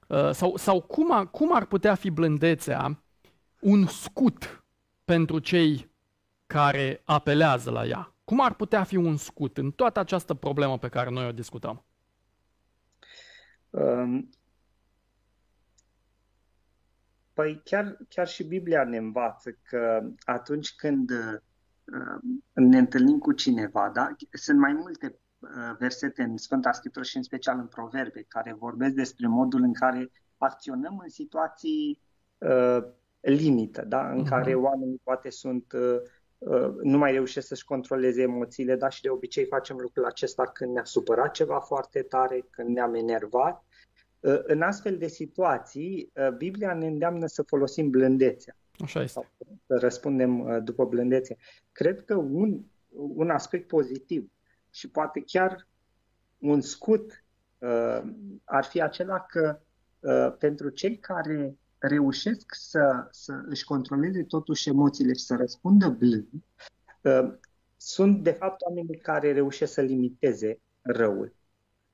uh, 0.06 0.30
sau, 0.30 0.56
sau 0.56 0.80
cum, 0.80 1.12
a, 1.12 1.26
cum 1.26 1.54
ar 1.54 1.64
putea 1.64 1.94
fi 1.94 2.10
blândețea 2.10 3.02
un 3.60 3.86
scut 3.86 4.64
pentru 5.04 5.38
cei 5.38 5.90
care 6.46 7.02
apelează 7.04 7.70
la 7.70 7.86
ea? 7.86 8.12
Cum 8.24 8.40
ar 8.40 8.54
putea 8.54 8.84
fi 8.84 8.96
un 8.96 9.16
scut 9.16 9.58
în 9.58 9.70
toată 9.70 10.00
această 10.00 10.34
problemă 10.34 10.78
pe 10.78 10.88
care 10.88 11.10
noi 11.10 11.26
o 11.26 11.32
discutăm? 11.32 11.84
Um, 13.70 14.28
păi 17.38 17.60
chiar, 17.64 17.96
chiar 18.08 18.28
și 18.28 18.44
Biblia 18.44 18.84
ne 18.84 18.96
învață 18.96 19.50
că 19.62 20.10
atunci 20.24 20.74
când 20.74 21.10
uh, 21.10 21.40
ne 22.52 22.78
întâlnim 22.78 23.18
cu 23.18 23.32
cineva, 23.32 23.90
da? 23.94 24.16
sunt 24.30 24.58
mai 24.58 24.72
multe 24.72 25.18
uh, 25.38 25.76
versete 25.78 26.22
în 26.22 26.36
Sfânta 26.36 26.72
Scriptură 26.72 27.04
și 27.04 27.16
în 27.16 27.22
special 27.22 27.58
în 27.58 27.66
Proverbe 27.66 28.24
care 28.28 28.52
vorbesc 28.52 28.94
despre 28.94 29.26
modul 29.26 29.62
în 29.62 29.72
care 29.72 30.10
acționăm 30.38 31.00
în 31.02 31.08
situații 31.08 32.00
uh, 32.38 32.84
limită, 33.20 33.84
da? 33.84 34.10
în 34.10 34.24
uh-huh. 34.24 34.28
care 34.28 34.54
oamenii 34.54 35.00
poate 35.04 35.30
sunt 35.30 35.72
uh, 35.72 36.00
Uh, 36.38 36.74
nu 36.82 36.98
mai 36.98 37.12
reușesc 37.12 37.46
să-și 37.46 37.64
controleze 37.64 38.22
emoțiile, 38.22 38.76
dar 38.76 38.92
și 38.92 39.02
de 39.02 39.08
obicei 39.08 39.44
facem 39.44 39.76
lucrul 39.76 40.04
acesta 40.04 40.46
când 40.46 40.72
ne-a 40.72 40.84
supărat 40.84 41.30
ceva 41.30 41.60
foarte 41.60 42.02
tare, 42.02 42.46
când 42.50 42.68
ne-am 42.68 42.94
enervat. 42.94 43.64
Uh, 44.20 44.38
în 44.42 44.62
astfel 44.62 44.98
de 44.98 45.06
situații, 45.06 46.12
uh, 46.14 46.36
Biblia 46.36 46.74
ne 46.74 46.86
îndeamnă 46.86 47.26
să 47.26 47.42
folosim 47.42 47.90
blândețea. 47.90 48.56
Așa 48.78 49.02
este. 49.02 49.28
Să 49.66 49.78
răspundem 49.78 50.60
după 50.64 50.84
blândețe. 50.84 51.36
Cred 51.72 52.04
că 52.04 52.14
un, 52.14 52.64
un 52.92 53.30
aspect 53.30 53.68
pozitiv 53.68 54.30
și 54.70 54.90
poate 54.90 55.22
chiar 55.26 55.68
un 56.38 56.60
scut 56.60 57.24
ar 58.44 58.64
fi 58.64 58.82
acela 58.82 59.20
că 59.20 59.60
pentru 60.38 60.68
cei 60.68 60.98
care 60.98 61.58
reușesc 61.78 62.54
să, 62.54 63.08
să 63.10 63.42
își 63.48 63.64
controleze 63.64 64.22
totuși 64.22 64.68
emoțiile 64.68 65.12
și 65.12 65.24
să 65.24 65.36
răspundă 65.36 65.88
blând, 65.88 66.28
uh, 67.02 67.34
sunt 67.76 68.22
de 68.22 68.30
fapt 68.30 68.60
oamenii 68.60 68.98
care 68.98 69.32
reușesc 69.32 69.72
să 69.72 69.80
limiteze 69.80 70.60
răul. 70.80 71.34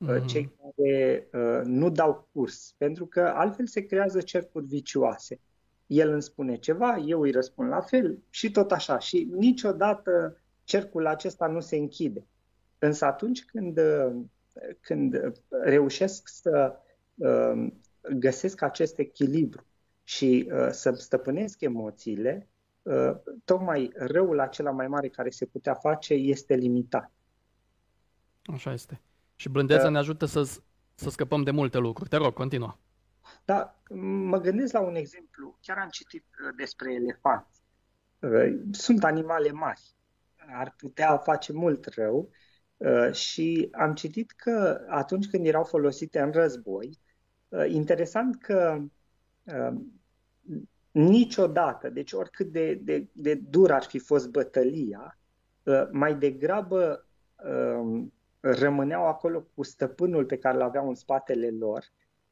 Mm-hmm. 0.07 0.27
Cei 0.27 0.53
care 0.61 1.29
uh, 1.33 1.61
nu 1.65 1.91
dau 1.91 2.29
curs, 2.33 2.75
pentru 2.79 3.07
că 3.07 3.21
altfel 3.21 3.67
se 3.67 3.81
creează 3.81 4.21
cercuri 4.21 4.67
vicioase. 4.67 5.41
El 5.87 6.11
îmi 6.11 6.23
spune 6.23 6.57
ceva, 6.57 6.97
eu 6.97 7.21
îi 7.21 7.31
răspund 7.31 7.69
la 7.69 7.81
fel 7.81 8.19
și 8.31 8.51
tot 8.51 8.73
așa. 8.73 8.99
Și 8.99 9.29
niciodată 9.33 10.41
cercul 10.65 11.07
acesta 11.07 11.47
nu 11.47 11.61
se 11.61 11.77
închide. 11.77 12.27
Însă 12.79 13.05
atunci 13.05 13.45
când, 13.45 13.81
când 14.81 15.33
reușesc 15.49 16.29
să 16.29 16.77
găsesc 18.13 18.63
acest 18.63 18.99
echilibru 18.99 19.67
și 20.05 20.51
uh, 20.53 20.69
să 20.71 20.91
stăpânesc 20.91 21.61
emoțiile, 21.61 22.49
uh, 22.83 23.11
tocmai 23.45 23.93
răul 23.95 24.41
acela 24.41 24.71
mai 24.71 24.89
mare 24.89 25.09
care 25.09 25.31
se 25.31 25.47
putea 25.47 25.75
face 25.75 26.15
este 26.15 26.55
limitat. 26.55 27.13
Așa 28.43 28.73
este. 28.73 29.01
Și 29.37 29.49
blândețea 29.49 29.87
uh, 29.87 29.91
ne 29.91 29.99
ajută 29.99 30.27
să, 30.27 30.43
să 30.95 31.11
scăpăm 31.11 31.43
de 31.43 31.51
multe 31.51 31.79
lucruri. 31.79 32.09
Te 32.09 32.17
rog, 32.17 32.35
continuă. 32.35 32.77
Da, 33.45 33.81
mă 34.25 34.41
gândesc 34.41 34.73
la 34.73 34.81
un 34.81 34.95
exemplu. 34.95 35.59
Chiar 35.61 35.79
am 35.79 35.89
citit 35.89 36.25
uh, 36.25 36.55
despre 36.57 36.93
elefanți. 36.93 37.63
Uh, 38.19 38.61
sunt 38.71 39.05
animale 39.05 39.51
mari. 39.51 39.83
Ar 40.37 40.75
putea 40.77 41.17
face 41.17 41.53
mult 41.53 41.87
rău 41.87 42.31
uh, 42.77 43.13
și 43.13 43.69
am 43.73 43.95
citit 43.95 44.31
că 44.31 44.85
atunci 44.89 45.29
când 45.29 45.47
erau 45.47 45.65
folosite 45.65 46.21
în 46.21 46.33
război, 46.33 46.99
interesant 47.69 48.43
că 48.43 48.85
niciodată, 50.95 51.89
deci 51.91 52.13
oricât 52.13 52.47
de, 52.47 52.75
de, 52.75 53.09
de 53.13 53.35
dur 53.35 53.73
ar 53.73 53.83
fi 53.83 53.99
fost 53.99 54.29
bătălia, 54.29 55.19
uh, 55.63 55.89
mai 55.91 56.15
degrabă 56.15 57.07
um, 57.45 58.13
rămâneau 58.45 59.07
acolo 59.07 59.47
cu 59.55 59.63
stăpânul 59.63 60.25
pe 60.25 60.39
care 60.39 60.57
îl 60.57 60.63
aveau 60.63 60.89
în 60.89 60.95
spatele 60.95 61.51
lor, 61.51 61.85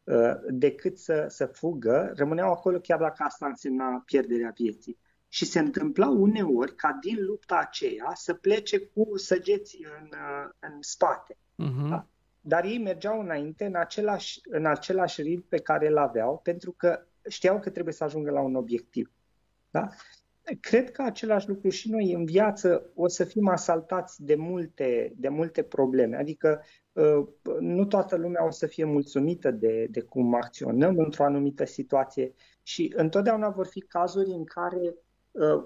uh, 0.04 0.34
decât 0.48 0.98
să, 0.98 1.26
să 1.28 1.46
fugă, 1.46 2.12
rămâneau 2.16 2.52
acolo 2.52 2.78
chiar 2.78 2.98
dacă 2.98 3.22
asta 3.22 3.46
însemna 3.46 4.02
pierderea 4.06 4.52
vieții. 4.56 4.98
Și 5.28 5.44
se 5.44 5.58
întâmpla 5.58 6.08
uneori 6.08 6.74
ca 6.74 6.98
din 7.00 7.24
lupta 7.24 7.56
aceea 7.56 8.10
să 8.14 8.34
plece 8.34 8.78
cu 8.78 9.16
săgeți 9.16 9.78
în, 10.00 10.08
uh, 10.12 10.50
în 10.58 10.76
spate. 10.80 11.34
Uh-huh. 11.34 11.88
Da? 11.88 12.06
Dar 12.40 12.64
ei 12.64 12.78
mergeau 12.78 13.20
înainte 13.20 13.64
în 13.64 13.74
același, 13.74 14.40
în 14.44 14.66
același 14.66 15.22
ritm 15.22 15.48
pe 15.48 15.58
care 15.58 15.88
îl 15.88 15.98
aveau, 15.98 16.40
pentru 16.42 16.72
că 16.72 17.06
știau 17.28 17.60
că 17.60 17.70
trebuie 17.70 17.94
să 17.94 18.04
ajungă 18.04 18.30
la 18.30 18.40
un 18.40 18.54
obiectiv. 18.54 19.12
Da? 19.70 19.88
Cred 20.60 20.90
că 20.90 21.02
același 21.02 21.48
lucru 21.48 21.68
și 21.68 21.90
noi 21.90 22.12
în 22.12 22.24
viață 22.24 22.90
o 22.94 23.08
să 23.08 23.24
fim 23.24 23.48
asaltați 23.48 24.24
de 24.24 24.34
multe, 24.34 25.12
de 25.16 25.28
multe 25.28 25.62
probleme. 25.62 26.16
Adică 26.16 26.62
uh, 26.92 27.26
nu 27.60 27.84
toată 27.84 28.16
lumea 28.16 28.46
o 28.46 28.50
să 28.50 28.66
fie 28.66 28.84
mulțumită 28.84 29.50
de, 29.50 29.86
de 29.90 30.00
cum 30.00 30.34
acționăm 30.34 30.98
într-o 30.98 31.24
anumită 31.24 31.64
situație 31.64 32.34
și 32.62 32.92
întotdeauna 32.96 33.48
vor 33.48 33.66
fi 33.66 33.80
cazuri 33.80 34.30
în 34.30 34.44
care 34.44 34.94
uh, 35.30 35.64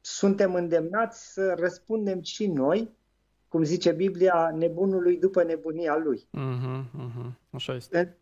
suntem 0.00 0.54
îndemnați 0.54 1.32
să 1.32 1.54
răspundem 1.58 2.22
și 2.22 2.46
noi 2.46 2.90
cum 3.52 3.62
zice 3.62 3.92
Biblia, 3.92 4.50
nebunului 4.54 5.18
după 5.18 5.42
nebunia 5.42 5.96
lui. 5.96 6.18
Uh-huh, 6.18 6.84
uh-huh. 6.84 7.32
Așa 7.50 7.74
este. 7.74 8.20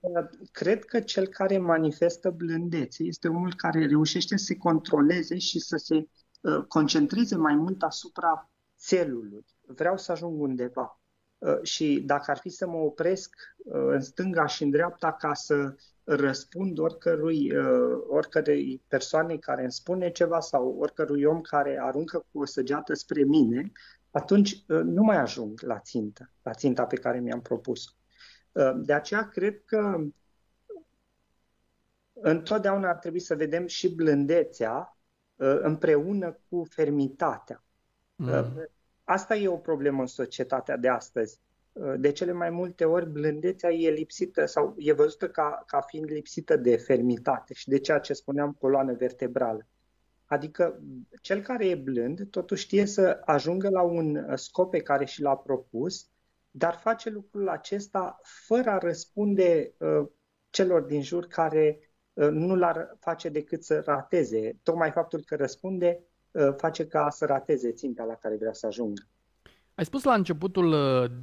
Cred 0.53 0.85
că 0.85 1.01
cel 1.01 1.27
care 1.27 1.59
manifestă 1.59 2.31
blândețe 2.31 3.03
este 3.03 3.29
omul 3.29 3.55
care 3.55 3.87
reușește 3.87 4.37
să 4.37 4.45
se 4.45 4.57
controleze 4.57 5.38
și 5.38 5.59
să 5.59 5.77
se 5.77 5.95
uh, 6.40 6.64
concentreze 6.69 7.37
mai 7.37 7.55
mult 7.55 7.83
asupra 7.83 8.51
țelului. 8.79 9.45
Vreau 9.66 9.97
să 9.97 10.12
ajung 10.12 10.40
undeva. 10.40 11.01
Uh, 11.38 11.62
și 11.62 12.03
dacă 12.07 12.31
ar 12.31 12.38
fi 12.38 12.49
să 12.49 12.66
mă 12.66 12.77
opresc 12.77 13.35
uh, 13.57 13.87
în 13.87 14.01
stânga 14.01 14.47
și 14.47 14.62
în 14.62 14.71
dreapta 14.71 15.12
ca 15.12 15.35
să 15.35 15.75
răspund 16.05 16.79
oricărui, 16.79 17.57
uh, 17.57 18.03
oricărei 18.09 18.83
persoane 18.88 19.37
care 19.37 19.62
îmi 19.62 19.73
spune 19.73 20.11
ceva 20.11 20.40
sau 20.40 20.77
oricărui 20.79 21.25
om 21.25 21.40
care 21.40 21.79
aruncă 21.83 22.25
cu 22.33 22.40
o 22.40 22.45
săgeată 22.45 22.95
spre 22.95 23.23
mine, 23.23 23.73
atunci 24.11 24.53
uh, 24.53 24.81
nu 24.85 25.03
mai 25.03 25.16
ajung 25.16 25.61
la 25.61 25.79
țintă, 25.79 26.33
la 26.42 26.53
ținta 26.53 26.87
pe 26.87 26.96
care 26.96 27.20
mi-am 27.20 27.40
propus. 27.40 27.96
Uh, 28.53 28.73
de 28.77 28.92
aceea 28.92 29.29
cred 29.29 29.64
că 29.64 30.05
întotdeauna 32.12 32.88
ar 32.88 32.96
trebui 32.96 33.20
să 33.20 33.35
vedem 33.35 33.66
și 33.66 33.94
blândețea 33.94 34.99
uh, 35.37 35.59
împreună 35.61 36.38
cu 36.49 36.64
fermitatea. 36.70 37.64
Mm. 38.14 38.68
Asta 39.05 39.37
e 39.37 39.49
o 39.49 39.57
problemă 39.57 40.01
în 40.01 40.07
societatea 40.07 40.77
de 40.77 40.88
astăzi. 40.88 41.40
De 41.96 42.12
cele 42.12 42.33
mai 42.33 42.51
multe 42.51 42.85
ori, 42.85 43.11
blândețea 43.11 43.70
e 43.70 43.90
lipsită 43.90 44.44
sau 44.44 44.75
e 44.79 44.92
văzută 44.92 45.29
ca, 45.29 45.62
ca 45.66 45.81
fiind 45.81 46.11
lipsită 46.11 46.57
de 46.57 46.77
fermitate 46.77 47.55
și 47.55 47.68
de 47.68 47.79
ceea 47.79 47.99
ce 47.99 48.12
spuneam 48.12 48.53
coloană 48.53 48.92
vertebrală. 48.92 49.66
Adică 50.31 50.81
cel 51.21 51.40
care 51.40 51.69
e 51.69 51.75
blând 51.75 52.27
totuși 52.31 52.64
știe 52.64 52.87
să 52.87 53.21
ajungă 53.25 53.69
la 53.69 53.83
un 53.83 54.16
uh, 54.16 54.33
scop 54.35 54.71
pe 54.71 54.79
care 54.79 55.05
și 55.05 55.23
l-a 55.23 55.37
propus, 55.37 56.09
dar 56.51 56.75
face 56.75 57.11
lucrul 57.11 57.49
acesta 57.49 58.21
fără 58.23 58.71
a 58.71 58.79
răspunde 58.79 59.75
uh, 59.79 60.07
celor 60.51 60.83
din 60.83 61.03
jur 61.03 61.27
care 61.27 61.79
nu 62.14 62.55
l-ar 62.57 62.97
face 62.99 63.29
decât 63.29 63.64
să 63.64 63.83
rateze. 63.85 64.59
Tocmai 64.62 64.90
faptul 64.90 65.23
că 65.27 65.37
răspunde 65.37 66.05
face 66.57 66.87
ca 66.87 67.11
să 67.11 67.27
rateze 67.27 67.73
ținta 67.73 68.05
la 68.05 68.14
care 68.14 68.37
vrea 68.37 68.53
să 68.53 68.66
ajungă. 68.66 69.03
Ai 69.75 69.85
spus 69.85 70.05
la 70.05 70.14
începutul 70.14 70.75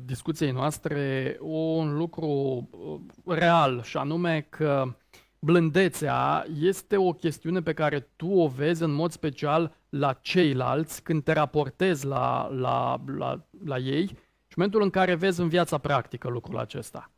discuției 0.06 0.52
noastre 0.52 1.38
un 1.42 1.98
lucru 1.98 2.70
real 3.26 3.82
și 3.82 3.98
anume 3.98 4.48
că 4.50 4.96
blândețea 5.40 6.46
este 6.60 6.98
o 6.98 7.14
chestiune 7.14 7.62
pe 7.62 7.74
care 7.74 8.00
tu 8.16 8.28
o 8.28 8.48
vezi 8.48 8.84
în 8.84 8.92
mod 8.92 9.12
special 9.12 9.76
la 9.90 10.14
ceilalți 10.14 11.04
când 11.04 11.24
te 11.24 11.32
raportezi 11.32 12.06
la, 12.06 12.48
la, 12.48 13.04
la, 13.18 13.48
la 13.66 13.78
ei 13.78 14.06
și 14.08 14.54
în 14.58 14.64
momentul 14.64 14.82
în 14.82 14.90
care 14.90 15.16
vezi 15.16 15.42
în 15.42 15.48
viața 15.48 15.78
practică 15.78 16.28
lucrul 16.28 16.58
acesta. 16.58 17.12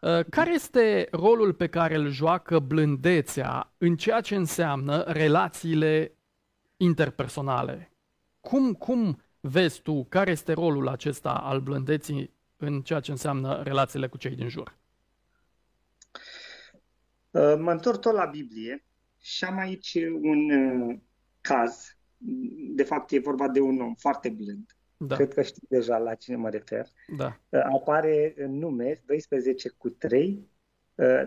Uh, 0.00 0.24
care 0.30 0.54
este 0.54 1.08
rolul 1.10 1.52
pe 1.52 1.66
care 1.66 1.94
îl 1.94 2.08
joacă 2.08 2.58
blândețea 2.58 3.72
în 3.78 3.96
ceea 3.96 4.20
ce 4.20 4.34
înseamnă 4.34 5.02
relațiile 5.06 6.16
interpersonale? 6.76 7.92
Cum, 8.40 8.72
cum 8.72 9.22
vezi 9.40 9.80
tu 9.82 10.04
care 10.04 10.30
este 10.30 10.52
rolul 10.52 10.88
acesta 10.88 11.32
al 11.32 11.60
blândeții 11.60 12.34
în 12.56 12.82
ceea 12.82 13.00
ce 13.00 13.10
înseamnă 13.10 13.62
relațiile 13.62 14.06
cu 14.06 14.16
cei 14.16 14.34
din 14.34 14.48
jur? 14.48 14.80
Uh, 17.32 17.54
mă 17.58 17.70
întorc 17.70 18.00
tot 18.00 18.14
la 18.14 18.24
Biblie 18.24 18.84
și 19.20 19.44
am 19.44 19.58
aici 19.58 19.94
un 20.20 20.50
uh, 20.50 20.96
caz. 21.40 21.96
De 22.74 22.82
fapt, 22.82 23.10
e 23.10 23.18
vorba 23.18 23.48
de 23.48 23.60
un 23.60 23.80
om 23.80 23.94
foarte 23.94 24.28
blând. 24.28 24.76
Da. 24.96 25.14
Cred 25.14 25.34
că 25.34 25.42
știți 25.42 25.68
deja 25.68 25.98
la 25.98 26.14
cine 26.14 26.36
mă 26.36 26.48
refer. 26.48 26.86
Da. 27.16 27.38
Uh, 27.48 27.60
apare 27.72 28.34
în 28.36 28.58
nume 28.58 29.02
12 29.06 29.68
cu 29.68 29.88
3 29.88 30.50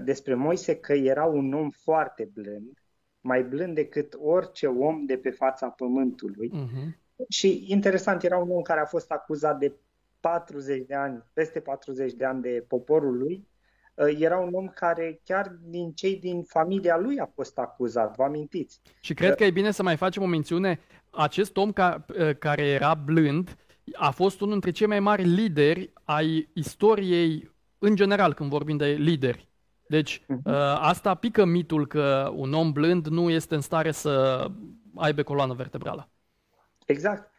despre 0.04 0.34
Moise 0.34 0.76
că 0.76 0.94
era 0.94 1.26
un 1.26 1.54
om 1.54 1.70
foarte 1.70 2.30
blând, 2.34 2.80
mai 3.22 3.44
blând 3.44 3.76
decât 3.76 4.16
orice 4.20 4.68
om 4.68 5.06
de 5.06 5.18
pe 5.18 5.30
fața 5.30 5.70
pământului. 5.70 6.52
Uh-huh. 6.54 7.00
Și 7.30 7.66
interesant, 7.68 8.24
era 8.24 8.38
un 8.38 8.52
om 8.52 8.62
care 8.62 8.80
a 8.80 8.86
fost 8.86 9.12
acuzat 9.12 9.60
de 9.60 9.74
40 10.20 10.86
de 10.86 10.94
ani, 10.94 11.24
peste 11.34 11.60
40 11.60 12.14
de 12.14 12.26
ani 12.26 12.42
de 12.42 12.66
poporul 12.68 13.18
lui 13.18 13.48
Uh, 13.48 13.55
era 13.96 14.38
un 14.38 14.54
om 14.54 14.68
care 14.68 15.22
chiar 15.24 15.56
din 15.62 15.92
cei 15.92 16.16
din 16.16 16.44
familia 16.44 16.98
lui 16.98 17.20
a 17.20 17.26
fost 17.26 17.58
acuzat, 17.58 18.16
vă 18.16 18.24
amintiți? 18.24 18.82
Și 19.00 19.14
cred 19.14 19.30
uh, 19.30 19.36
că 19.36 19.44
e 19.44 19.52
bine 19.52 19.72
să 19.72 19.84
mai 19.84 19.98
facem 19.98 20.24
o 20.24 20.26
mențiune. 20.26 20.80
Acest 21.10 21.58
om 21.58 21.72
ca, 21.72 22.06
uh, 22.20 22.38
care 22.38 22.68
era 22.68 22.94
blând 22.94 23.58
a 23.94 24.12
fost 24.12 24.40
unul 24.40 24.52
dintre 24.52 24.72
cei 24.72 24.88
mai 24.88 25.00
mari 25.00 25.24
lideri 25.24 25.94
ai 26.04 26.50
istoriei 26.54 27.52
în 27.80 27.96
general 27.96 28.34
când 28.34 28.50
vorbim 28.50 28.78
de 28.78 28.86
lideri. 28.86 29.48
Deci 29.88 30.22
uh-huh. 30.22 30.76
asta 30.76 31.16
pică 31.16 31.46
mitul 31.46 31.88
că 31.88 32.32
un 32.36 32.54
om 32.54 32.72
blând 32.72 33.08
nu 33.08 33.30
este 33.30 33.56
în 33.56 33.62
stare 33.62 33.92
să 33.92 34.46
aibă 34.96 35.24
coloană 35.24 35.54
vertebrală. 35.54 36.10
Exact. 36.86 37.32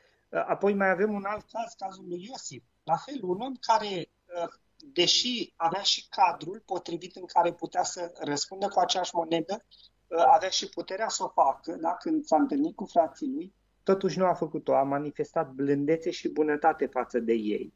Apoi 0.47 0.75
mai 0.75 0.91
avem 0.91 1.13
un 1.13 1.25
alt 1.25 1.45
caz, 1.53 1.75
cazul 1.79 2.05
lui 2.09 2.27
Iosif. 2.29 2.63
La 2.83 2.97
fel, 2.97 3.19
un 3.23 3.41
om 3.41 3.53
care 3.61 4.09
deși 4.93 5.53
avea 5.57 5.83
și 5.83 6.07
cadrul 6.09 6.63
potrivit 6.67 7.17
în 7.17 7.25
care 7.25 7.53
putea 7.53 7.83
să 7.83 8.13
răspundă 8.19 8.69
cu 8.69 8.79
aceeași 8.79 9.15
monedă, 9.15 9.65
uh, 10.07 10.25
avea 10.35 10.49
și 10.49 10.69
puterea 10.69 11.09
să 11.09 11.25
o 11.25 11.29
facă, 11.29 11.77
da? 11.81 11.95
când 11.95 12.25
s-a 12.25 12.37
întâlnit 12.37 12.75
cu 12.75 12.85
frații 12.85 13.29
lui, 13.29 13.55
totuși 13.83 14.19
nu 14.19 14.27
a 14.27 14.35
făcut-o, 14.35 14.75
a 14.75 14.83
manifestat 14.83 15.51
blândețe 15.51 16.11
și 16.11 16.29
bunătate 16.29 16.87
față 16.87 17.19
de 17.19 17.33
ei. 17.33 17.75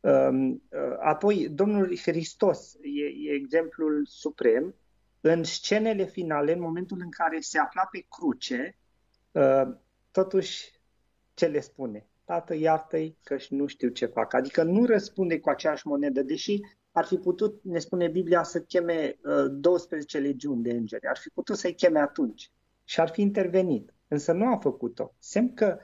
Um, 0.00 0.50
uh, 0.50 0.96
apoi, 1.00 1.48
Domnul 1.48 1.96
Hristos 1.98 2.74
e, 2.74 3.30
e 3.30 3.34
exemplul 3.34 4.06
suprem. 4.06 4.74
În 5.20 5.44
scenele 5.44 6.04
finale, 6.04 6.52
în 6.52 6.60
momentul 6.60 6.98
în 7.00 7.10
care 7.10 7.40
se 7.40 7.58
afla 7.58 7.88
pe 7.90 8.06
cruce, 8.08 8.78
uh, 9.32 9.74
totuși, 10.10 10.80
ce 11.34 11.46
le 11.46 11.60
spune? 11.60 12.06
Tată, 12.32 12.54
iartă-i 12.54 13.16
că 13.22 13.36
nu 13.48 13.66
știu 13.66 13.88
ce 13.88 14.06
fac. 14.06 14.34
Adică 14.34 14.62
nu 14.62 14.84
răspunde 14.84 15.40
cu 15.40 15.50
aceeași 15.50 15.86
monedă, 15.86 16.22
deși 16.22 16.60
ar 16.92 17.04
fi 17.04 17.16
putut, 17.16 17.60
ne 17.62 17.78
spune 17.78 18.08
Biblia, 18.08 18.42
să 18.42 18.60
cheme 18.60 19.18
uh, 19.24 19.46
12 19.50 20.18
legiuni 20.18 20.62
de 20.62 20.70
îngeri. 20.70 21.06
Ar 21.06 21.16
fi 21.16 21.28
putut 21.28 21.56
să-i 21.56 21.74
cheme 21.74 21.98
atunci 21.98 22.50
și 22.84 23.00
ar 23.00 23.08
fi 23.08 23.20
intervenit. 23.20 23.94
Însă 24.08 24.32
nu 24.32 24.52
a 24.52 24.56
făcut-o. 24.56 25.14
Semn 25.18 25.54
că 25.54 25.78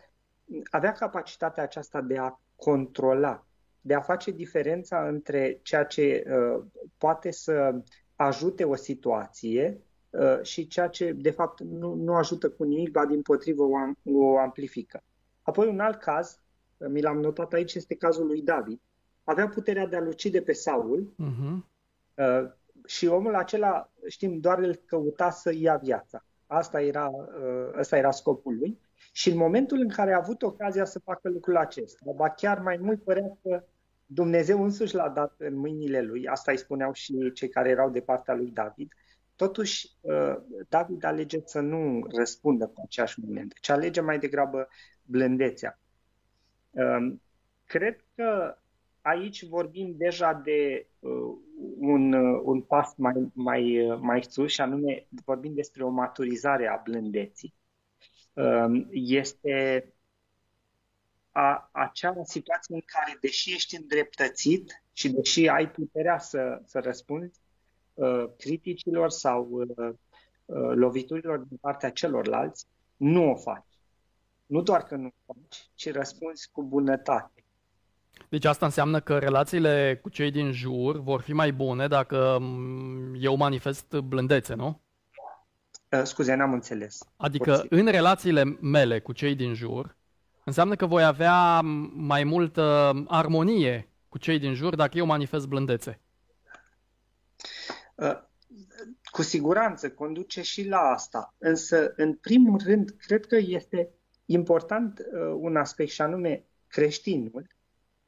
avea 0.70 0.92
capacitatea 0.92 1.62
aceasta 1.62 2.00
de 2.00 2.18
a 2.18 2.40
controla, 2.56 3.46
de 3.80 3.94
a 3.94 4.00
face 4.00 4.30
diferența 4.30 5.08
între 5.08 5.60
ceea 5.62 5.84
ce 5.84 6.24
uh, 6.26 6.64
poate 6.98 7.30
să 7.30 7.82
ajute 8.16 8.64
o 8.64 8.74
situație 8.74 9.80
uh, 10.10 10.42
și 10.42 10.66
ceea 10.66 10.88
ce, 10.88 11.12
de 11.12 11.30
fapt, 11.30 11.60
nu, 11.60 11.94
nu 11.94 12.14
ajută 12.14 12.50
cu 12.50 12.64
nimic, 12.64 12.90
ba 12.90 13.06
din 13.06 13.22
potrivă 13.22 13.62
o, 13.62 13.76
o 14.02 14.38
amplifică. 14.38 15.02
Apoi 15.48 15.68
un 15.68 15.80
alt 15.80 16.00
caz, 16.00 16.40
mi 16.76 17.00
l-am 17.00 17.20
notat 17.20 17.52
aici, 17.52 17.74
este 17.74 17.94
cazul 17.94 18.26
lui 18.26 18.42
David. 18.42 18.80
Avea 19.24 19.48
puterea 19.48 19.86
de 19.86 19.96
a-l 19.96 20.06
ucide 20.06 20.42
pe 20.42 20.52
Saul 20.52 21.14
uh-huh. 21.14 21.58
uh, 22.14 22.50
și 22.86 23.06
omul 23.06 23.34
acela, 23.34 23.90
știm, 24.08 24.38
doar 24.38 24.58
îl 24.58 24.74
căuta 24.74 25.30
să 25.30 25.52
ia 25.54 25.76
viața. 25.76 26.24
Asta 26.46 26.80
era, 26.80 27.08
uh, 27.08 27.70
asta 27.78 27.96
era 27.96 28.10
scopul 28.10 28.56
lui. 28.56 28.78
Și 29.12 29.30
în 29.30 29.36
momentul 29.36 29.78
în 29.78 29.88
care 29.88 30.12
a 30.12 30.20
avut 30.22 30.42
ocazia 30.42 30.84
să 30.84 30.98
facă 30.98 31.28
lucrul 31.28 31.56
acesta, 31.56 32.12
ba 32.16 32.30
chiar 32.30 32.58
mai 32.60 32.76
mult 32.76 33.02
părea 33.02 33.38
că 33.42 33.64
Dumnezeu 34.06 34.62
însuși 34.62 34.94
l-a 34.94 35.08
dat 35.08 35.34
în 35.38 35.54
mâinile 35.54 36.02
lui, 36.02 36.26
asta 36.26 36.50
îi 36.50 36.58
spuneau 36.58 36.92
și 36.92 37.32
cei 37.32 37.48
care 37.48 37.68
erau 37.68 37.90
de 37.90 38.00
partea 38.00 38.34
lui 38.34 38.50
David, 38.50 38.92
Totuși, 39.38 39.90
uh, 40.00 40.36
David 40.68 41.04
alege 41.04 41.38
să 41.44 41.60
nu 41.60 42.06
răspundă 42.16 42.66
cu 42.66 42.82
aceeași 42.84 43.20
moment, 43.20 43.52
ci 43.60 43.68
alege 43.68 44.00
mai 44.00 44.18
degrabă 44.18 44.68
blândețea. 45.08 45.80
Um, 46.70 47.22
cred 47.64 48.04
că 48.14 48.58
aici 49.00 49.44
vorbim 49.44 49.94
deja 49.96 50.32
de 50.32 50.86
uh, 50.98 51.36
un, 51.78 52.12
uh, 52.12 52.40
un 52.44 52.60
pas 52.62 52.94
mai, 52.96 53.30
mai, 53.32 53.86
mai 54.00 54.22
sus 54.28 54.52
și 54.52 54.60
anume 54.60 55.06
vorbim 55.24 55.54
despre 55.54 55.84
o 55.84 55.88
maturizare 55.88 56.66
a 56.68 56.80
blândeții. 56.84 57.54
Um, 58.32 58.88
este 58.90 59.86
a, 61.32 61.68
acea 61.72 62.14
situație 62.22 62.74
în 62.74 62.82
care, 62.86 63.18
deși 63.20 63.52
ești 63.52 63.76
îndreptățit 63.76 64.82
și 64.92 65.08
deși 65.12 65.48
ai 65.48 65.70
puterea 65.70 66.18
să, 66.18 66.62
să 66.64 66.78
răspunzi, 66.78 67.40
Uh, 67.98 68.30
criticilor 68.36 69.10
sau 69.10 69.48
uh, 69.50 69.88
uh, 70.44 70.72
loviturilor 70.74 71.38
din 71.38 71.56
partea 71.56 71.90
celorlalți, 71.90 72.66
nu 72.96 73.30
o 73.30 73.34
faci. 73.34 73.67
Nu 74.48 74.62
doar 74.62 74.82
că 74.82 74.96
nu 74.96 75.06
o 75.06 75.32
faci, 75.32 75.70
ci 75.74 75.92
răspunzi 75.92 76.48
cu 76.52 76.62
bunătate. 76.62 77.44
Deci 78.28 78.44
asta 78.44 78.64
înseamnă 78.64 79.00
că 79.00 79.18
relațiile 79.18 79.98
cu 80.02 80.08
cei 80.08 80.30
din 80.30 80.52
jur 80.52 81.00
vor 81.00 81.20
fi 81.20 81.32
mai 81.32 81.52
bune 81.52 81.86
dacă 81.86 82.38
mm, 82.40 83.16
eu 83.20 83.36
manifest 83.36 83.96
blândețe, 83.96 84.54
nu? 84.54 84.80
Scuze, 86.02 86.34
n-am 86.34 86.52
înțeles. 86.52 86.98
Adică 87.16 87.50
Poți... 87.50 87.66
în 87.70 87.86
relațiile 87.86 88.44
mele 88.60 89.00
cu 89.00 89.12
cei 89.12 89.34
din 89.34 89.54
jur, 89.54 89.96
înseamnă 90.44 90.76
că 90.76 90.86
voi 90.86 91.04
avea 91.04 91.60
mai 91.94 92.24
multă 92.24 92.94
armonie 93.06 93.88
cu 94.08 94.18
cei 94.18 94.38
din 94.38 94.54
jur 94.54 94.74
dacă 94.74 94.98
eu 94.98 95.06
manifest 95.06 95.46
blândețe. 95.46 96.00
Uh, 97.94 98.18
cu 99.10 99.22
siguranță 99.22 99.90
conduce 99.90 100.42
și 100.42 100.68
la 100.68 100.78
asta. 100.78 101.34
Însă, 101.38 101.92
în 101.96 102.14
primul 102.14 102.60
rând, 102.64 102.90
cred 102.98 103.26
că 103.26 103.36
este 103.36 103.92
important 104.28 104.98
uh, 104.98 105.34
un 105.36 105.56
aspect 105.56 105.90
și 105.90 106.02
anume 106.02 106.44
creștinul 106.66 107.46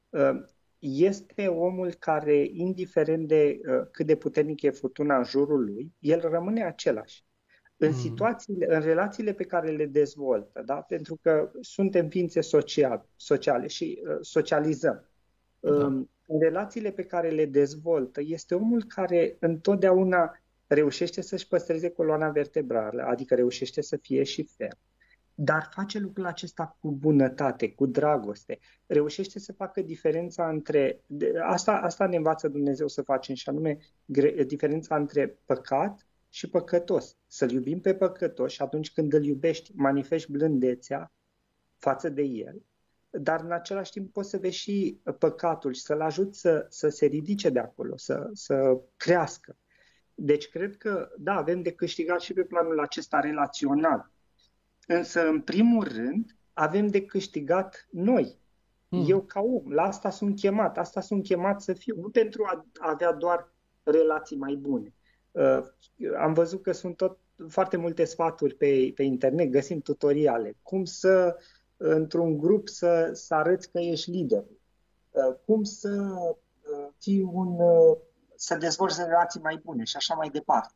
uh, 0.08 0.42
este 0.78 1.46
omul 1.46 1.92
care, 1.92 2.48
indiferent 2.52 3.28
de 3.28 3.60
cât 3.90 4.06
de 4.06 4.16
puternic 4.16 4.62
e 4.62 4.70
furtuna 4.70 5.16
în 5.16 5.24
jurul 5.24 5.64
lui, 5.64 5.92
el 5.98 6.20
rămâne 6.20 6.64
același. 6.64 7.24
În 7.76 7.88
mm. 7.88 7.94
situațiile, 7.94 8.74
în 8.74 8.80
relațiile 8.80 9.32
pe 9.32 9.44
care 9.44 9.70
le 9.70 9.86
dezvoltă, 9.86 10.62
da? 10.66 10.74
pentru 10.74 11.18
că 11.22 11.50
suntem 11.60 12.08
ființe 12.08 12.40
sociale, 12.40 13.08
sociale 13.16 13.66
și 13.66 14.02
uh, 14.04 14.16
socializăm. 14.20 15.10
Da. 15.60 15.70
Um, 15.70 16.10
în 16.26 16.40
relațiile 16.40 16.90
pe 16.90 17.04
care 17.04 17.30
le 17.30 17.44
dezvoltă, 17.44 18.20
este 18.24 18.54
omul 18.54 18.84
care 18.84 19.36
întotdeauna 19.40 20.42
reușește 20.66 21.20
să-și 21.20 21.48
păstreze 21.48 21.90
coloana 21.90 22.28
vertebrală, 22.28 23.02
adică 23.02 23.34
reușește 23.34 23.80
să 23.80 23.96
fie 23.96 24.22
și 24.22 24.44
ferm, 24.56 24.78
dar 25.42 25.68
face 25.72 25.98
lucrul 25.98 26.26
acesta 26.26 26.76
cu 26.80 26.92
bunătate, 26.92 27.72
cu 27.72 27.86
dragoste, 27.86 28.58
reușește 28.86 29.38
să 29.38 29.52
facă 29.52 29.82
diferența 29.82 30.48
între, 30.48 31.04
asta, 31.42 31.72
asta 31.72 32.06
ne 32.06 32.16
învață 32.16 32.48
Dumnezeu 32.48 32.88
să 32.88 33.02
facem 33.02 33.34
și 33.34 33.48
anume 33.48 33.78
diferența 34.46 34.96
între 34.96 35.38
păcat 35.44 36.06
și 36.28 36.50
păcătos. 36.50 37.16
Să-L 37.26 37.50
iubim 37.50 37.80
pe 37.80 37.94
păcătos 37.94 38.52
și 38.52 38.62
atunci 38.62 38.92
când 38.92 39.12
îl 39.12 39.24
iubești, 39.24 39.72
manifesti 39.74 40.32
blândețea 40.32 41.12
față 41.78 42.08
de 42.08 42.22
el 42.22 42.62
dar 43.10 43.40
în 43.40 43.52
același 43.52 43.90
timp 43.90 44.12
poți 44.12 44.30
să 44.30 44.38
vezi 44.38 44.56
și 44.56 45.00
păcatul 45.18 45.72
și 45.72 45.80
să-l 45.80 46.00
ajut 46.00 46.34
să, 46.34 46.66
să 46.68 46.88
se 46.88 47.06
ridice 47.06 47.50
de 47.50 47.58
acolo, 47.58 47.96
să, 47.96 48.30
să 48.32 48.80
crească. 48.96 49.56
Deci 50.14 50.48
cred 50.48 50.76
că, 50.76 51.08
da, 51.18 51.34
avem 51.34 51.62
de 51.62 51.72
câștigat 51.72 52.20
și 52.20 52.32
pe 52.32 52.42
planul 52.42 52.80
acesta 52.80 53.20
relațional. 53.20 54.10
Însă, 54.92 55.28
în 55.28 55.40
primul 55.40 55.84
rând, 55.84 56.36
avem 56.52 56.86
de 56.86 57.04
câștigat 57.04 57.88
noi. 57.90 58.38
Mm. 58.88 59.04
Eu 59.08 59.20
ca 59.20 59.40
om, 59.40 59.72
la 59.72 59.82
asta 59.82 60.10
sunt 60.10 60.36
chemat, 60.36 60.78
asta 60.78 61.00
sunt 61.00 61.22
chemat 61.22 61.60
să 61.60 61.72
fiu, 61.72 62.00
nu 62.00 62.08
pentru 62.08 62.44
a 62.44 62.66
avea 62.78 63.12
doar 63.12 63.52
relații 63.82 64.36
mai 64.36 64.54
bune. 64.54 64.94
Uh, 65.30 65.60
am 66.18 66.32
văzut 66.32 66.62
că 66.62 66.72
sunt 66.72 66.96
tot 66.96 67.18
foarte 67.48 67.76
multe 67.76 68.04
sfaturi 68.04 68.54
pe, 68.54 68.92
pe 68.94 69.02
internet, 69.02 69.50
găsim 69.50 69.80
tutoriale, 69.80 70.56
cum 70.62 70.84
să, 70.84 71.36
într-un 71.76 72.38
grup, 72.38 72.68
să, 72.68 73.10
să 73.12 73.34
arăți 73.34 73.70
că 73.70 73.78
ești 73.78 74.10
lider, 74.10 74.44
uh, 75.10 75.36
cum 75.44 75.62
să 75.62 76.14
uh, 76.18 76.88
fii 76.98 77.22
un, 77.22 77.60
uh, 77.60 77.96
să 78.34 78.56
dezvolți 78.56 79.02
relații 79.04 79.40
mai 79.40 79.60
bune 79.64 79.84
și 79.84 79.96
așa 79.96 80.14
mai 80.14 80.30
departe. 80.30 80.74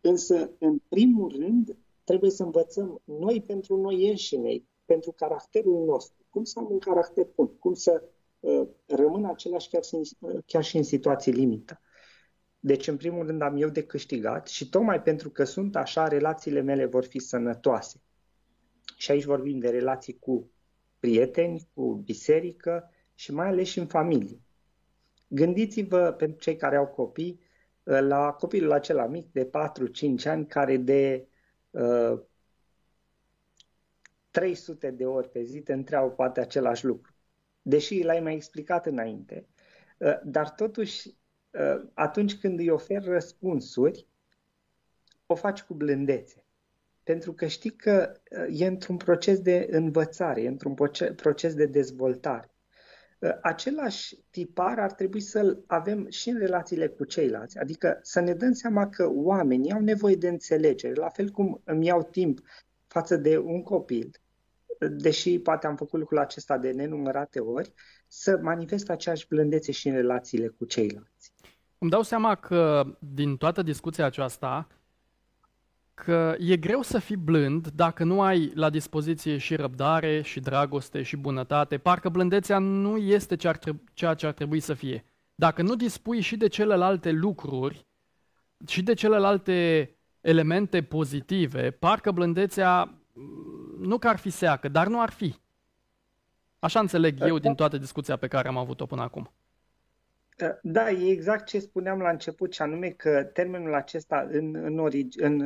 Însă, 0.00 0.50
în 0.58 0.78
primul 0.88 1.32
rând, 1.38 1.76
trebuie 2.06 2.30
să 2.30 2.42
învățăm 2.42 3.02
noi 3.04 3.42
pentru 3.46 3.76
noi 3.76 4.08
înșine, 4.08 4.62
pentru 4.84 5.12
caracterul 5.12 5.84
nostru, 5.84 6.26
cum 6.30 6.44
să 6.44 6.58
am 6.58 6.66
un 6.70 6.78
caracter 6.78 7.26
bun, 7.34 7.58
cum 7.58 7.74
să 7.74 8.02
uh, 8.40 8.68
rămân 8.86 9.24
același 9.24 9.68
chiar, 9.68 9.82
chiar 10.46 10.64
și 10.64 10.76
în 10.76 10.82
situații 10.82 11.32
limită. 11.32 11.80
Deci, 12.58 12.86
în 12.86 12.96
primul 12.96 13.26
rând, 13.26 13.42
am 13.42 13.56
eu 13.56 13.68
de 13.68 13.82
câștigat 13.82 14.48
și 14.48 14.68
tocmai 14.68 15.02
pentru 15.02 15.30
că 15.30 15.44
sunt 15.44 15.76
așa, 15.76 16.08
relațiile 16.08 16.60
mele 16.60 16.84
vor 16.84 17.04
fi 17.04 17.18
sănătoase. 17.18 18.00
Și 18.96 19.10
aici 19.10 19.24
vorbim 19.24 19.58
de 19.58 19.68
relații 19.68 20.18
cu 20.18 20.50
prieteni, 20.98 21.68
cu 21.74 21.94
biserică 22.04 22.90
și 23.14 23.32
mai 23.32 23.46
ales 23.46 23.68
și 23.68 23.78
în 23.78 23.86
familie. 23.86 24.40
Gândiți-vă, 25.28 26.14
pentru 26.18 26.38
cei 26.38 26.56
care 26.56 26.76
au 26.76 26.86
copii, 26.86 27.40
la 27.82 28.32
copilul 28.32 28.72
acela 28.72 29.06
mic 29.06 29.32
de 29.32 29.50
4-5 29.50 30.24
ani 30.24 30.46
care 30.46 30.76
de 30.76 31.28
uh, 31.76 32.20
300 34.30 34.90
de 34.90 35.06
ori 35.06 35.30
pe 35.30 35.42
zi 35.42 35.60
te 35.60 35.72
întreabă 35.72 36.10
poate 36.10 36.40
același 36.40 36.84
lucru. 36.84 37.14
Deși 37.62 38.02
l-ai 38.02 38.20
mai 38.20 38.34
explicat 38.34 38.86
înainte. 38.86 39.46
Uh, 39.98 40.20
dar 40.24 40.50
totuși 40.50 41.16
Uh, 41.58 41.88
atunci 41.94 42.38
când 42.38 42.58
îi 42.58 42.68
ofer 42.68 43.04
răspunsuri, 43.04 44.06
o 45.26 45.34
faci 45.34 45.62
cu 45.62 45.74
blândețe. 45.74 46.44
Pentru 47.02 47.32
că 47.32 47.46
știi 47.46 47.76
că 47.76 48.12
uh, 48.30 48.60
e 48.60 48.66
într-un 48.66 48.96
proces 48.96 49.40
de 49.40 49.68
învățare, 49.70 50.42
e 50.42 50.48
într-un 50.48 50.74
proces 51.16 51.54
de 51.54 51.66
dezvoltare. 51.66 52.50
Uh, 53.18 53.30
același 53.42 54.16
tipar 54.30 54.78
ar 54.78 54.92
trebui 54.92 55.20
să-l 55.20 55.64
avem 55.66 56.08
și 56.08 56.28
în 56.28 56.38
relațiile 56.38 56.88
cu 56.88 57.04
ceilalți, 57.04 57.58
adică 57.58 57.98
să 58.02 58.20
ne 58.20 58.34
dăm 58.34 58.52
seama 58.52 58.88
că 58.88 59.08
oamenii 59.12 59.72
au 59.72 59.80
nevoie 59.80 60.14
de 60.14 60.28
înțelegere, 60.28 60.94
la 60.94 61.08
fel 61.08 61.30
cum 61.30 61.60
îmi 61.64 61.86
iau 61.86 62.02
timp 62.02 62.40
față 62.86 63.16
de 63.16 63.38
un 63.38 63.62
copil, 63.62 64.10
deși 64.90 65.38
poate 65.38 65.66
am 65.66 65.76
făcut 65.76 65.98
lucrul 65.98 66.18
acesta 66.18 66.58
de 66.58 66.70
nenumărate 66.70 67.40
ori, 67.40 67.72
să 68.06 68.38
manifest 68.42 68.90
aceeași 68.90 69.26
blândețe 69.28 69.72
și 69.72 69.88
în 69.88 69.94
relațiile 69.94 70.48
cu 70.48 70.64
ceilalți. 70.64 71.32
Îmi 71.78 71.90
dau 71.90 72.02
seama 72.02 72.34
că 72.34 72.84
din 72.98 73.36
toată 73.36 73.62
discuția 73.62 74.04
aceasta, 74.04 74.66
că 76.04 76.34
e 76.38 76.56
greu 76.56 76.82
să 76.82 76.98
fii 76.98 77.16
blând 77.16 77.68
dacă 77.68 78.04
nu 78.04 78.22
ai 78.22 78.52
la 78.54 78.70
dispoziție 78.70 79.38
și 79.38 79.56
răbdare, 79.56 80.22
și 80.22 80.40
dragoste, 80.40 81.02
și 81.02 81.16
bunătate. 81.16 81.78
Parcă 81.78 82.08
blândețea 82.08 82.58
nu 82.58 82.96
este 82.96 83.36
ceea 83.92 84.14
ce 84.14 84.26
ar 84.26 84.32
trebui 84.32 84.60
să 84.60 84.74
fie. 84.74 85.04
Dacă 85.34 85.62
nu 85.62 85.74
dispui 85.74 86.20
și 86.20 86.36
de 86.36 86.48
celelalte 86.48 87.10
lucruri, 87.10 87.86
și 88.66 88.82
de 88.82 88.94
celelalte 88.94 89.90
elemente 90.20 90.82
pozitive, 90.82 91.70
parcă 91.70 92.10
blândețea 92.10 92.94
nu 93.78 93.98
că 93.98 94.08
ar 94.08 94.16
fi 94.16 94.30
seacă, 94.30 94.68
dar 94.68 94.86
nu 94.86 95.00
ar 95.00 95.10
fi. 95.10 95.34
Așa 96.58 96.80
înțeleg 96.80 97.20
eu 97.20 97.38
din 97.38 97.54
toată 97.54 97.78
discuția 97.78 98.16
pe 98.16 98.26
care 98.28 98.48
am 98.48 98.56
avut-o 98.56 98.86
până 98.86 99.02
acum. 99.02 99.30
Da, 100.36 100.58
da, 100.62 100.90
e 100.90 101.10
exact 101.10 101.46
ce 101.46 101.58
spuneam 101.58 101.98
la 101.98 102.10
început, 102.10 102.52
și 102.52 102.62
anume 102.62 102.88
că 102.88 103.30
termenul 103.32 103.74
acesta 103.74 104.28
în, 104.30 104.54
în, 104.54 104.78
origi, 104.78 105.22
în, 105.22 105.40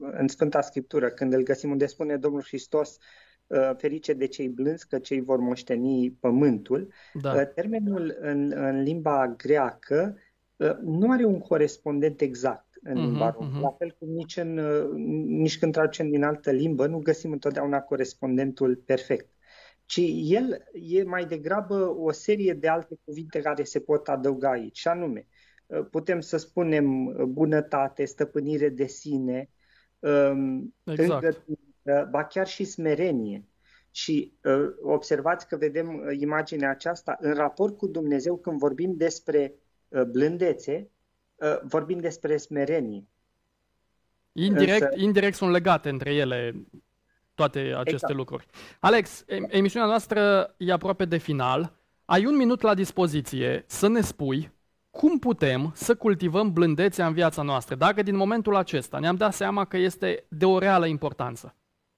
în 0.00 0.28
Sfânta 0.28 0.60
Scriptură, 0.60 1.08
când 1.08 1.32
îl 1.32 1.42
găsim 1.42 1.70
unde 1.70 1.86
spune 1.86 2.16
Domnul 2.16 2.42
Hristos, 2.42 2.98
uh, 3.46 3.70
ferice 3.76 4.12
de 4.12 4.26
cei 4.26 4.48
blânzi, 4.48 4.88
că 4.88 4.98
cei 4.98 5.20
vor 5.20 5.38
moșteni 5.38 6.16
pământul, 6.20 6.92
da. 7.12 7.32
Uh, 7.32 7.42
termenul 7.54 8.16
în, 8.20 8.52
în 8.56 8.82
limba 8.82 9.34
greacă 9.36 10.16
uh, 10.56 10.76
nu 10.82 11.10
are 11.10 11.24
un 11.24 11.38
corespondent 11.38 12.20
exact 12.20 12.66
în 12.82 12.96
uh-huh, 12.96 13.04
limba 13.04 13.30
română. 13.30 13.58
Uh-huh. 13.58 13.62
La 13.62 13.74
fel 13.78 13.96
cum 13.98 14.08
nici, 14.08 14.36
în, 14.36 14.54
nici 15.26 15.58
când 15.58 15.72
traducem 15.72 16.10
din 16.10 16.22
altă 16.22 16.50
limbă, 16.50 16.86
nu 16.86 16.98
găsim 16.98 17.32
întotdeauna 17.32 17.80
corespondentul 17.80 18.76
perfect 18.76 19.28
ci 19.88 20.00
el 20.22 20.68
e 20.72 21.02
mai 21.02 21.26
degrabă 21.26 21.96
o 21.98 22.12
serie 22.12 22.54
de 22.54 22.68
alte 22.68 22.98
cuvinte 23.04 23.40
care 23.40 23.64
se 23.64 23.80
pot 23.80 24.08
adăuga 24.08 24.50
aici, 24.50 24.78
și 24.78 24.88
anume, 24.88 25.26
uh, 25.66 25.86
putem 25.90 26.20
să 26.20 26.36
spunem 26.36 27.06
uh, 27.06 27.24
bunătate, 27.24 28.04
stăpânire 28.04 28.68
de 28.68 28.86
sine, 28.86 29.50
um, 29.98 30.74
exact. 30.84 31.44
ba 32.10 32.24
chiar 32.24 32.46
și 32.46 32.64
smerenie. 32.64 33.44
Și 33.90 34.32
uh, 34.42 34.68
observați 34.82 35.48
că 35.48 35.56
vedem 35.56 36.10
imaginea 36.18 36.70
aceasta 36.70 37.16
în 37.20 37.34
raport 37.34 37.76
cu 37.76 37.86
Dumnezeu 37.86 38.36
când 38.38 38.58
vorbim 38.58 38.94
despre 38.96 39.54
blândețe, 40.10 40.90
vorbim 41.62 41.98
despre 41.98 42.36
smerenie. 42.36 43.06
Indirect, 44.32 44.82
Însă, 44.82 44.94
indirect 44.96 45.36
sunt 45.36 45.50
legate 45.50 45.88
între 45.88 46.14
ele 46.14 46.54
toate 47.38 47.58
aceste 47.58 47.92
exact. 47.92 48.14
lucruri. 48.14 48.46
Alex, 48.80 49.24
emisiunea 49.48 49.88
noastră 49.88 50.54
e 50.56 50.72
aproape 50.72 51.04
de 51.04 51.16
final. 51.16 51.72
Ai 52.04 52.26
un 52.26 52.36
minut 52.36 52.60
la 52.60 52.74
dispoziție 52.74 53.64
să 53.66 53.88
ne 53.88 54.00
spui 54.00 54.52
cum 54.90 55.18
putem 55.18 55.72
să 55.74 55.94
cultivăm 55.94 56.52
blândețea 56.52 57.06
în 57.06 57.12
viața 57.12 57.42
noastră, 57.42 57.74
dacă 57.74 58.02
din 58.02 58.16
momentul 58.16 58.56
acesta 58.56 58.98
ne-am 58.98 59.16
dat 59.16 59.34
seama 59.34 59.64
că 59.64 59.76
este 59.76 60.24
de 60.28 60.44
o 60.44 60.58
reală 60.58 60.86
importanță. 60.86 61.54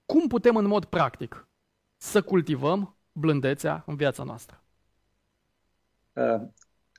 Cum 0.06 0.26
putem 0.26 0.56
în 0.56 0.66
mod 0.66 0.84
practic 0.84 1.48
să 1.96 2.22
cultivăm 2.22 2.96
blândețea 3.12 3.82
în 3.86 3.96
viața 3.96 4.22
noastră? 4.22 4.62
Uh, 6.12 6.40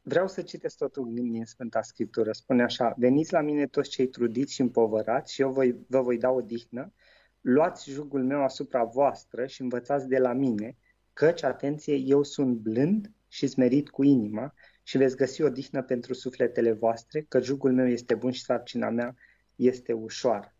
vreau 0.04 0.28
să 0.28 0.42
citesc 0.42 0.78
totul 0.78 1.10
din 1.14 1.46
Sfânta 1.46 1.82
Scriptură. 1.82 2.32
Spune 2.32 2.64
așa, 2.64 2.94
veniți 2.98 3.34
la 3.34 3.42
mine 3.42 3.68
toți 3.68 3.90
cei 3.90 4.08
trudiți 4.08 4.54
și 4.54 4.62
împovărați 4.62 5.34
și 5.34 5.42
eu 5.42 5.52
voi, 5.52 5.76
vă 5.88 6.02
voi 6.02 6.18
da 6.18 6.30
o 6.30 6.42
dihnă 6.42 6.94
luați 7.42 7.90
jugul 7.90 8.24
meu 8.24 8.44
asupra 8.44 8.84
voastră 8.84 9.46
și 9.46 9.62
învățați 9.62 10.08
de 10.08 10.18
la 10.18 10.34
mine, 10.34 10.78
căci, 11.14 11.44
atenție, 11.44 11.96
eu 11.96 12.24
sunt 12.24 12.56
blând 12.56 13.12
și 13.28 13.48
smerit 13.48 13.90
cu 13.90 14.04
inima 14.04 14.54
și 14.84 14.98
veți 14.98 15.16
găsi 15.16 15.42
o 15.42 15.50
dihnă 15.50 15.84
pentru 15.84 16.14
sufletele 16.14 16.72
voastre, 16.72 17.22
că 17.22 17.40
jugul 17.40 17.74
meu 17.74 17.88
este 17.88 18.16
bun 18.16 18.32
și 18.32 18.44
sarcina 18.44 18.90
mea 18.90 19.16
este 19.56 19.94
ușoară. 19.94 20.56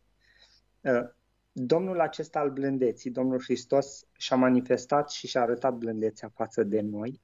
Uh, 0.82 1.10
Domnul 1.52 2.00
acesta 2.00 2.40
al 2.40 2.50
blândeții, 2.50 3.12
Domnul 3.12 3.42
Hristos, 3.42 4.08
și-a 4.12 4.36
manifestat 4.36 5.10
și 5.10 5.28
și-a 5.28 5.42
arătat 5.42 5.74
blândețea 5.74 6.32
față 6.36 6.64
de 6.64 6.82
noi 6.82 7.22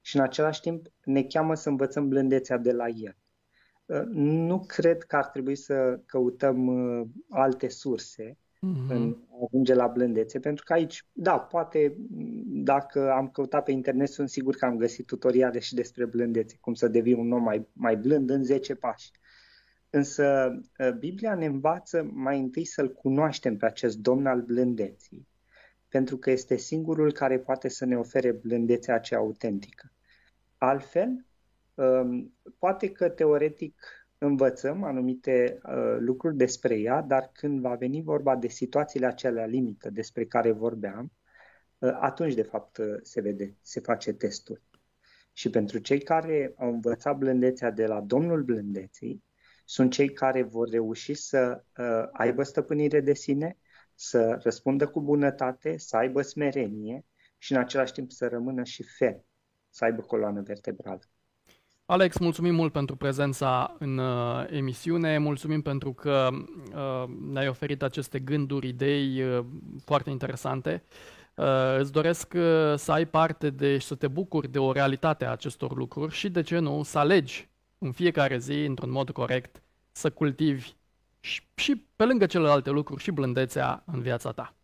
și 0.00 0.16
în 0.16 0.22
același 0.22 0.60
timp 0.60 0.86
ne 1.04 1.22
cheamă 1.22 1.54
să 1.54 1.68
învățăm 1.68 2.08
blândețea 2.08 2.56
de 2.56 2.72
la 2.72 2.88
El. 2.88 3.16
Uh, 3.86 4.02
nu 4.12 4.64
cred 4.66 5.02
că 5.02 5.16
ar 5.16 5.26
trebui 5.26 5.56
să 5.56 6.00
căutăm 6.06 6.66
uh, 6.66 7.06
alte 7.28 7.68
surse, 7.68 8.38
mm-hmm. 8.74 8.88
în 8.88 9.16
ajunge 9.44 9.74
la 9.74 9.86
blândețe, 9.86 10.38
pentru 10.38 10.64
că 10.64 10.72
aici, 10.72 11.06
da, 11.12 11.38
poate 11.38 11.96
dacă 12.46 13.12
am 13.12 13.28
căutat 13.28 13.64
pe 13.64 13.72
internet, 13.72 14.08
sunt 14.08 14.28
sigur 14.28 14.56
că 14.56 14.64
am 14.64 14.76
găsit 14.76 15.06
tutoriale 15.06 15.58
și 15.58 15.74
despre 15.74 16.04
blândețe, 16.04 16.56
cum 16.60 16.74
să 16.74 16.88
devii 16.88 17.14
un 17.14 17.32
om 17.32 17.42
mai, 17.42 17.68
mai 17.72 17.96
blând 17.96 18.30
în 18.30 18.44
10 18.44 18.74
pași. 18.74 19.10
Însă 19.90 20.58
ă, 20.78 20.90
Biblia 20.90 21.34
ne 21.34 21.46
învață 21.46 22.10
mai 22.12 22.40
întâi 22.40 22.64
să-L 22.64 22.92
cunoaștem 22.92 23.56
pe 23.56 23.66
acest 23.66 23.98
Domn 23.98 24.26
al 24.26 24.40
blândeții, 24.40 25.28
pentru 25.88 26.16
că 26.16 26.30
este 26.30 26.56
singurul 26.56 27.12
care 27.12 27.38
poate 27.38 27.68
să 27.68 27.84
ne 27.84 27.96
ofere 27.96 28.32
blândețea 28.32 28.94
aceea 28.94 29.20
autentică. 29.20 29.92
Altfel, 30.58 31.26
ă, 31.78 32.06
poate 32.58 32.90
că 32.90 33.08
teoretic 33.08 34.05
învățăm 34.18 34.82
anumite 34.82 35.58
uh, 35.62 35.96
lucruri 35.98 36.36
despre 36.36 36.78
ea, 36.78 37.02
dar 37.02 37.30
când 37.32 37.60
va 37.60 37.74
veni 37.74 38.02
vorba 38.02 38.36
de 38.36 38.48
situațiile 38.48 39.06
acelea 39.06 39.46
limită 39.46 39.90
despre 39.90 40.26
care 40.26 40.50
vorbeam, 40.50 41.12
uh, 41.78 41.96
atunci 42.00 42.34
de 42.34 42.42
fapt 42.42 42.76
uh, 42.76 42.86
se 43.02 43.20
vede, 43.20 43.56
se 43.60 43.80
face 43.80 44.12
testul. 44.12 44.62
Și 45.32 45.50
pentru 45.50 45.78
cei 45.78 46.00
care 46.00 46.54
au 46.58 46.72
învățat 46.72 47.16
blândețea 47.16 47.70
de 47.70 47.86
la 47.86 48.00
Domnul 48.00 48.42
Blândeții, 48.42 49.24
sunt 49.64 49.92
cei 49.92 50.12
care 50.12 50.42
vor 50.42 50.68
reuși 50.68 51.14
să 51.14 51.64
uh, 51.78 52.08
aibă 52.12 52.42
stăpânire 52.42 53.00
de 53.00 53.14
sine, 53.14 53.58
să 53.94 54.38
răspundă 54.42 54.88
cu 54.88 55.00
bunătate, 55.00 55.76
să 55.76 55.96
aibă 55.96 56.22
smerenie 56.22 57.04
și 57.38 57.52
în 57.52 57.58
același 57.58 57.92
timp 57.92 58.10
să 58.10 58.28
rămână 58.28 58.64
și 58.64 58.82
ferm, 58.82 59.24
să 59.68 59.84
aibă 59.84 60.02
coloană 60.02 60.40
vertebrală. 60.42 61.00
Alex, 61.88 62.18
mulțumim 62.18 62.54
mult 62.54 62.72
pentru 62.72 62.96
prezența 62.96 63.76
în 63.78 63.98
uh, 63.98 64.44
emisiune, 64.50 65.18
mulțumim 65.18 65.62
pentru 65.62 65.92
că 65.92 66.28
uh, 66.32 67.04
ne-ai 67.32 67.48
oferit 67.48 67.82
aceste 67.82 68.18
gânduri, 68.18 68.68
idei 68.68 69.22
uh, 69.22 69.44
foarte 69.84 70.10
interesante. 70.10 70.82
Uh, 71.34 71.78
îți 71.78 71.92
doresc 71.92 72.32
uh, 72.36 72.74
să 72.76 72.92
ai 72.92 73.04
parte 73.04 73.50
de 73.50 73.78
și 73.78 73.86
să 73.86 73.94
te 73.94 74.08
bucuri 74.08 74.50
de 74.50 74.58
o 74.58 74.72
realitate 74.72 75.24
a 75.24 75.30
acestor 75.30 75.76
lucruri 75.76 76.14
și, 76.14 76.28
de 76.28 76.42
ce 76.42 76.58
nu, 76.58 76.82
să 76.82 76.98
alegi 76.98 77.48
în 77.78 77.92
fiecare 77.92 78.38
zi, 78.38 78.64
într-un 78.64 78.90
mod 78.90 79.10
corect, 79.10 79.62
să 79.92 80.10
cultivi 80.10 80.72
și, 81.20 81.42
și 81.54 81.86
pe 81.96 82.04
lângă 82.04 82.26
celelalte 82.26 82.70
lucruri 82.70 83.02
și 83.02 83.10
blândețea 83.10 83.82
în 83.86 84.00
viața 84.00 84.32
ta. 84.32 84.54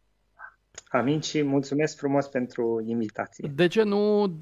Amin 0.88 1.20
și 1.20 1.42
mulțumesc 1.42 1.96
frumos 1.96 2.26
pentru 2.26 2.82
invitație. 2.86 3.50
De 3.54 3.66
ce 3.66 3.82
nu 3.82 4.32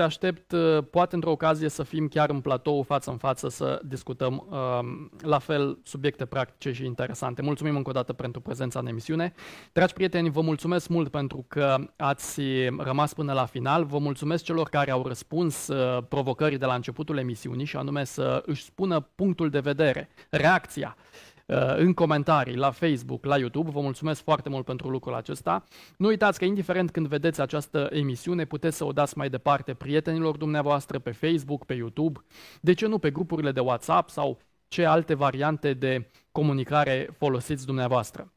te 0.00 0.06
aștept, 0.06 0.52
uh, 0.52 0.78
poate 0.90 1.14
într-o 1.14 1.30
ocazie, 1.30 1.68
să 1.68 1.82
fim 1.82 2.08
chiar 2.08 2.30
în 2.30 2.40
platou, 2.40 2.82
față 2.82 3.10
în 3.10 3.16
față, 3.16 3.48
să 3.48 3.80
discutăm 3.84 4.46
um, 4.50 5.10
la 5.20 5.38
fel 5.38 5.78
subiecte 5.82 6.24
practice 6.24 6.72
și 6.72 6.84
interesante. 6.84 7.42
Mulțumim 7.42 7.76
încă 7.76 7.90
o 7.90 7.92
dată 7.92 8.12
pentru 8.12 8.40
prezența 8.40 8.78
în 8.78 8.86
emisiune. 8.86 9.32
Dragi 9.72 9.92
prieteni, 9.92 10.30
vă 10.30 10.40
mulțumesc 10.40 10.88
mult 10.88 11.10
pentru 11.10 11.44
că 11.48 11.76
ați 11.96 12.40
rămas 12.78 13.14
până 13.14 13.32
la 13.32 13.44
final. 13.44 13.84
Vă 13.84 13.98
mulțumesc 13.98 14.44
celor 14.44 14.68
care 14.68 14.90
au 14.90 15.06
răspuns 15.06 15.68
uh, 15.68 16.02
provocării 16.08 16.58
de 16.58 16.66
la 16.66 16.74
începutul 16.74 17.18
emisiunii 17.18 17.64
și 17.64 17.76
anume 17.76 18.04
să 18.04 18.42
își 18.46 18.64
spună 18.64 19.00
punctul 19.00 19.50
de 19.50 19.60
vedere, 19.60 20.08
reacția 20.30 20.96
Uh, 20.96 21.29
în 21.76 21.92
comentarii, 21.92 22.56
la 22.56 22.70
Facebook, 22.70 23.24
la 23.24 23.38
YouTube. 23.38 23.70
Vă 23.70 23.80
mulțumesc 23.80 24.22
foarte 24.22 24.48
mult 24.48 24.64
pentru 24.64 24.88
lucrul 24.88 25.14
acesta. 25.14 25.64
Nu 25.96 26.06
uitați 26.06 26.38
că 26.38 26.44
indiferent 26.44 26.90
când 26.90 27.06
vedeți 27.06 27.40
această 27.40 27.88
emisiune, 27.92 28.44
puteți 28.44 28.76
să 28.76 28.84
o 28.84 28.92
dați 28.92 29.18
mai 29.18 29.30
departe 29.30 29.74
prietenilor 29.74 30.36
dumneavoastră 30.36 30.98
pe 30.98 31.10
Facebook, 31.10 31.64
pe 31.64 31.74
YouTube, 31.74 32.20
de 32.60 32.72
ce 32.72 32.86
nu 32.86 32.98
pe 32.98 33.10
grupurile 33.10 33.52
de 33.52 33.60
WhatsApp 33.60 34.10
sau 34.10 34.38
ce 34.68 34.84
alte 34.84 35.14
variante 35.14 35.72
de 35.72 36.10
comunicare 36.32 37.08
folosiți 37.18 37.66
dumneavoastră. 37.66 38.32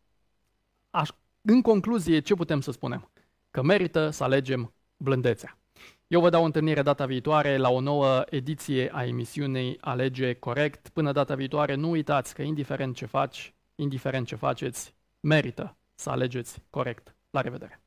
Aș, 0.89 1.09
în 1.41 1.61
concluzie, 1.61 2.19
ce 2.19 2.33
putem 2.33 2.61
să 2.61 2.71
spunem? 2.71 3.11
Că 3.51 3.63
merită 3.63 4.09
să 4.09 4.23
alegem 4.23 4.73
blândețea. 4.97 5.57
Eu 6.13 6.21
vă 6.21 6.29
dau 6.29 6.41
o 6.41 6.45
întâlnire 6.45 6.81
data 6.81 7.05
viitoare 7.05 7.57
la 7.57 7.69
o 7.69 7.79
nouă 7.79 8.23
ediție 8.29 8.89
a 8.93 9.05
emisiunii 9.05 9.77
Alege 9.81 10.33
Corect. 10.33 10.89
Până 10.89 11.11
data 11.11 11.35
viitoare, 11.35 11.75
nu 11.75 11.89
uitați 11.89 12.33
că 12.33 12.41
indiferent 12.41 12.95
ce 12.95 13.05
faci, 13.05 13.53
indiferent 13.75 14.27
ce 14.27 14.35
faceți, 14.35 14.95
merită 15.19 15.77
să 15.95 16.09
alegeți 16.09 16.59
corect. 16.69 17.15
La 17.29 17.41
revedere! 17.41 17.82